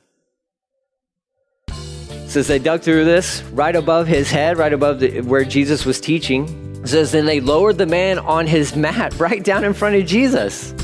Says 2.27 2.49
they 2.49 2.59
dug 2.59 2.83
through 2.83 3.05
this 3.05 3.43
right 3.53 3.77
above 3.77 4.09
his 4.09 4.29
head, 4.29 4.59
right 4.59 4.73
above 4.73 4.99
the, 4.99 5.21
where 5.21 5.45
Jesus 5.45 5.85
was 5.85 6.01
teaching. 6.01 6.81
It 6.83 6.88
says 6.88 7.12
then 7.12 7.27
they 7.27 7.38
lowered 7.38 7.79
the 7.79 7.87
man 7.87 8.19
on 8.19 8.49
his 8.49 8.75
mat 8.75 9.14
right 9.21 9.43
down 9.45 9.62
in 9.62 9.73
front 9.73 9.95
of 9.95 10.05
Jesus. 10.05 10.75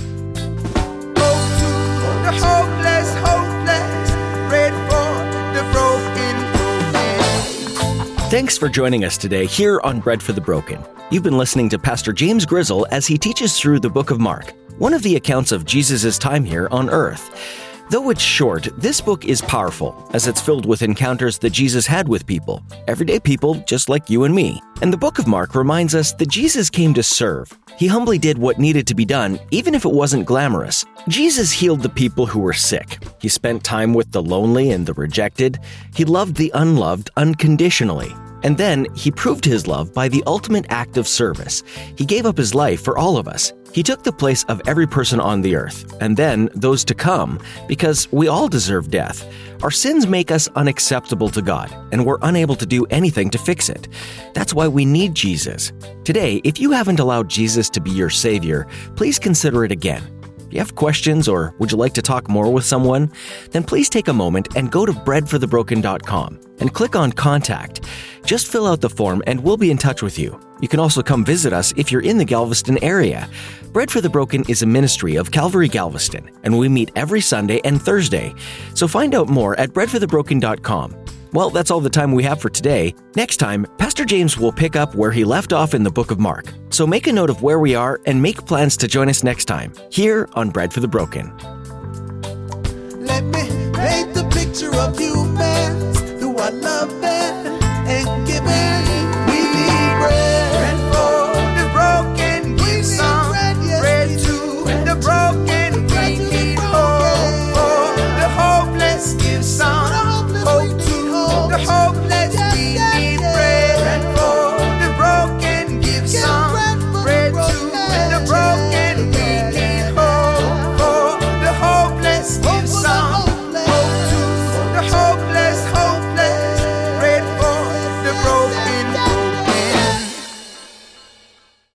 Thanks 8.31 8.57
for 8.57 8.69
joining 8.69 9.05
us 9.05 9.19
today 9.19 9.45
here 9.45 9.81
on 9.81 9.99
Bread 9.99 10.23
for 10.23 10.33
the 10.33 10.41
Broken. 10.41 10.79
You've 11.11 11.25
been 11.25 11.37
listening 11.37 11.69
to 11.71 11.81
Pastor 11.81 12.13
James 12.13 12.47
Grizzle 12.47 12.87
as 12.93 13.05
he 13.05 13.19
teaches 13.19 13.59
through 13.59 13.81
the 13.81 13.91
book 13.91 14.13
of 14.13 14.21
Mark, 14.21 14.55
one 14.79 14.95
of 14.95 15.03
the 15.03 15.17
accounts 15.17 15.51
of 15.51 15.65
Jesus' 15.65 16.17
time 16.17 16.45
here 16.45 16.69
on 16.71 16.89
earth. 16.91 17.70
Though 17.91 18.11
it's 18.11 18.23
short, 18.23 18.69
this 18.79 19.01
book 19.01 19.25
is 19.25 19.43
powerful 19.43 20.09
as 20.15 20.29
it's 20.29 20.41
filled 20.41 20.65
with 20.65 20.83
encounters 20.83 21.39
that 21.39 21.51
Jesus 21.51 21.89
had 21.89 22.07
with 22.07 22.25
people, 22.25 22.63
everyday 22.87 23.19
people 23.19 23.57
just 23.67 23.89
like 23.89 24.09
you 24.09 24.23
and 24.23 24.33
me. 24.33 24.63
And 24.81 24.93
the 24.93 24.97
book 24.97 25.19
of 25.19 25.27
Mark 25.27 25.57
reminds 25.57 25.93
us 25.93 26.13
that 26.13 26.29
Jesus 26.29 26.71
came 26.71 26.95
to 26.95 27.03
serve. 27.03 27.53
He 27.79 27.89
humbly 27.89 28.17
did 28.17 28.39
what 28.39 28.61
needed 28.61 28.87
to 28.87 28.95
be 28.95 29.05
done, 29.05 29.41
even 29.51 29.75
if 29.75 29.85
it 29.85 29.91
wasn't 29.91 30.25
glamorous. 30.25 30.85
Jesus 31.09 31.51
healed 31.51 31.83
the 31.83 31.89
people 31.89 32.27
who 32.27 32.39
were 32.39 32.53
sick. 32.53 33.03
He 33.21 33.29
spent 33.29 33.65
time 33.65 33.93
with 33.93 34.13
the 34.13 34.23
lonely 34.23 34.71
and 34.71 34.87
the 34.87 34.95
rejected. 34.95 35.59
He 35.93 36.05
loved 36.05 36.37
the 36.37 36.53
unloved 36.55 37.11
unconditionally. 37.17 38.15
And 38.43 38.57
then 38.57 38.87
he 38.95 39.11
proved 39.11 39.45
his 39.45 39.67
love 39.67 39.93
by 39.93 40.09
the 40.09 40.23
ultimate 40.27 40.67
act 40.71 40.97
of 40.97 41.07
service. 41.07 41.63
He 41.97 42.05
gave 42.05 42.27
up 42.27 42.39
his 42.39 42.55
life 42.55 42.83
for 42.83 42.99
all 42.99 43.17
of 43.17 43.29
us. 43.29 43.53
He 43.73 43.83
took 43.83 44.03
the 44.03 44.13
place 44.13 44.45
of 44.45 44.61
every 44.67 44.87
person 44.87 45.21
on 45.21 45.43
the 45.43 45.55
earth, 45.55 45.95
and 46.01 46.17
then 46.17 46.49
those 46.55 46.85
to 46.87 46.95
come, 46.95 47.39
because 47.69 48.11
we 48.11 48.27
all 48.27 48.49
deserve 48.49 48.91
death. 48.91 49.25
Our 49.63 49.71
sins 49.71 50.09
make 50.09 50.33
us 50.33 50.49
unacceptable 50.57 51.29
to 51.29 51.43
God, 51.43 51.71
and 51.93 52.05
we're 52.05 52.19
unable 52.23 52.57
to 52.57 52.67
do 52.67 52.85
anything 52.87 53.31
to 53.31 53.39
fix 53.39 53.69
it. 53.69 53.87
That's 54.35 54.55
why 54.55 54.67
we 54.67 54.85
need 54.85 55.15
Jesus. 55.15 55.73
Today, 56.03 56.41
if 56.43 56.59
you 56.59 56.73
haven't 56.73 56.99
allowed 56.99 57.29
Jesus 57.29 57.71
to 57.71 57.81
be 57.81 57.91
your 57.93 58.11
Savior, 58.11 58.67
please 58.97 59.21
consider 59.21 59.65
it 59.65 59.71
again. 59.71 60.20
You 60.53 60.59
have 60.59 60.75
questions 60.75 61.29
or 61.29 61.55
would 61.59 61.73
you 61.73 61.79
like 61.79 61.95
to 61.95 62.03
talk 62.03 62.29
more 62.29 62.53
with 62.53 62.65
someone? 62.65 63.11
Then 63.51 63.65
please 63.65 63.89
take 63.89 64.09
a 64.09 64.13
moment 64.13 64.57
and 64.57 64.71
go 64.71 64.85
to 64.87 64.93
breadforthebroken.com 64.93 66.41
and 66.61 66.75
click 66.75 66.97
on 66.97 67.13
Contact. 67.13 67.87
Just 68.25 68.49
fill 68.49 68.67
out 68.67 68.81
the 68.81 68.91
form 68.91 69.23
and 69.27 69.43
we'll 69.43 69.57
be 69.57 69.71
in 69.71 69.79
touch 69.79 70.03
with 70.03 70.19
you. 70.19 70.39
You 70.61 70.69
can 70.69 70.81
also 70.81 71.03
come 71.03 71.25
visit 71.25 71.53
us 71.53 71.73
if 71.77 71.91
you're 71.91 72.03
in 72.03 72.19
the 72.19 72.25
Galveston 72.25 72.83
area. 72.83 73.29
Bread 73.73 73.91
for 73.91 74.01
the 74.01 74.11
Broken 74.11 74.45
is 74.49 74.63
a 74.63 74.67
ministry 74.67 75.17
of 75.17 75.31
Calvary 75.31 75.69
Galveston, 75.69 76.31
and 76.43 76.59
we 76.59 76.69
meet 76.69 76.91
every 76.97 77.21
Sunday 77.21 77.61
and 77.65 77.81
Thursday. 77.81 78.35
So 78.75 78.87
find 78.87 79.15
out 79.15 79.29
more 79.29 79.59
at 79.59 79.71
breadforthebroken.com. 79.71 81.20
Well, 81.33 81.51
that's 81.51 81.71
all 81.71 81.81
the 81.81 81.91
time 81.91 82.13
we 82.13 82.25
have 82.25 82.41
for 82.41 82.51
today. 82.51 82.95
Next 83.15 83.37
time, 83.37 83.67
Pastor 83.79 84.05
James 84.05 84.37
will 84.37 84.53
pick 84.53 84.77
up 84.77 84.95
where 84.95 85.13
he 85.13 85.25
left 85.25 85.53
off 85.53 85.75
in 85.75 85.83
the 85.83 85.91
book 85.91 86.11
of 86.11 86.19
Mark. 86.19 86.53
So 86.71 86.87
make 86.87 87.07
a 87.07 87.13
note 87.13 87.31
of 87.31 87.43
where 87.43 87.59
we 87.59 87.75
are 87.75 88.01
and 88.07 88.21
make 88.21 88.45
plans 88.47 88.77
to 88.79 88.89
join 88.89 89.09
us 89.09 89.23
next 89.23 89.45
time, 89.45 89.73
here 89.91 90.29
on 90.35 90.51
Bread 90.51 90.73
for 90.73 90.81
the 90.81 90.89
Broken. 90.89 91.33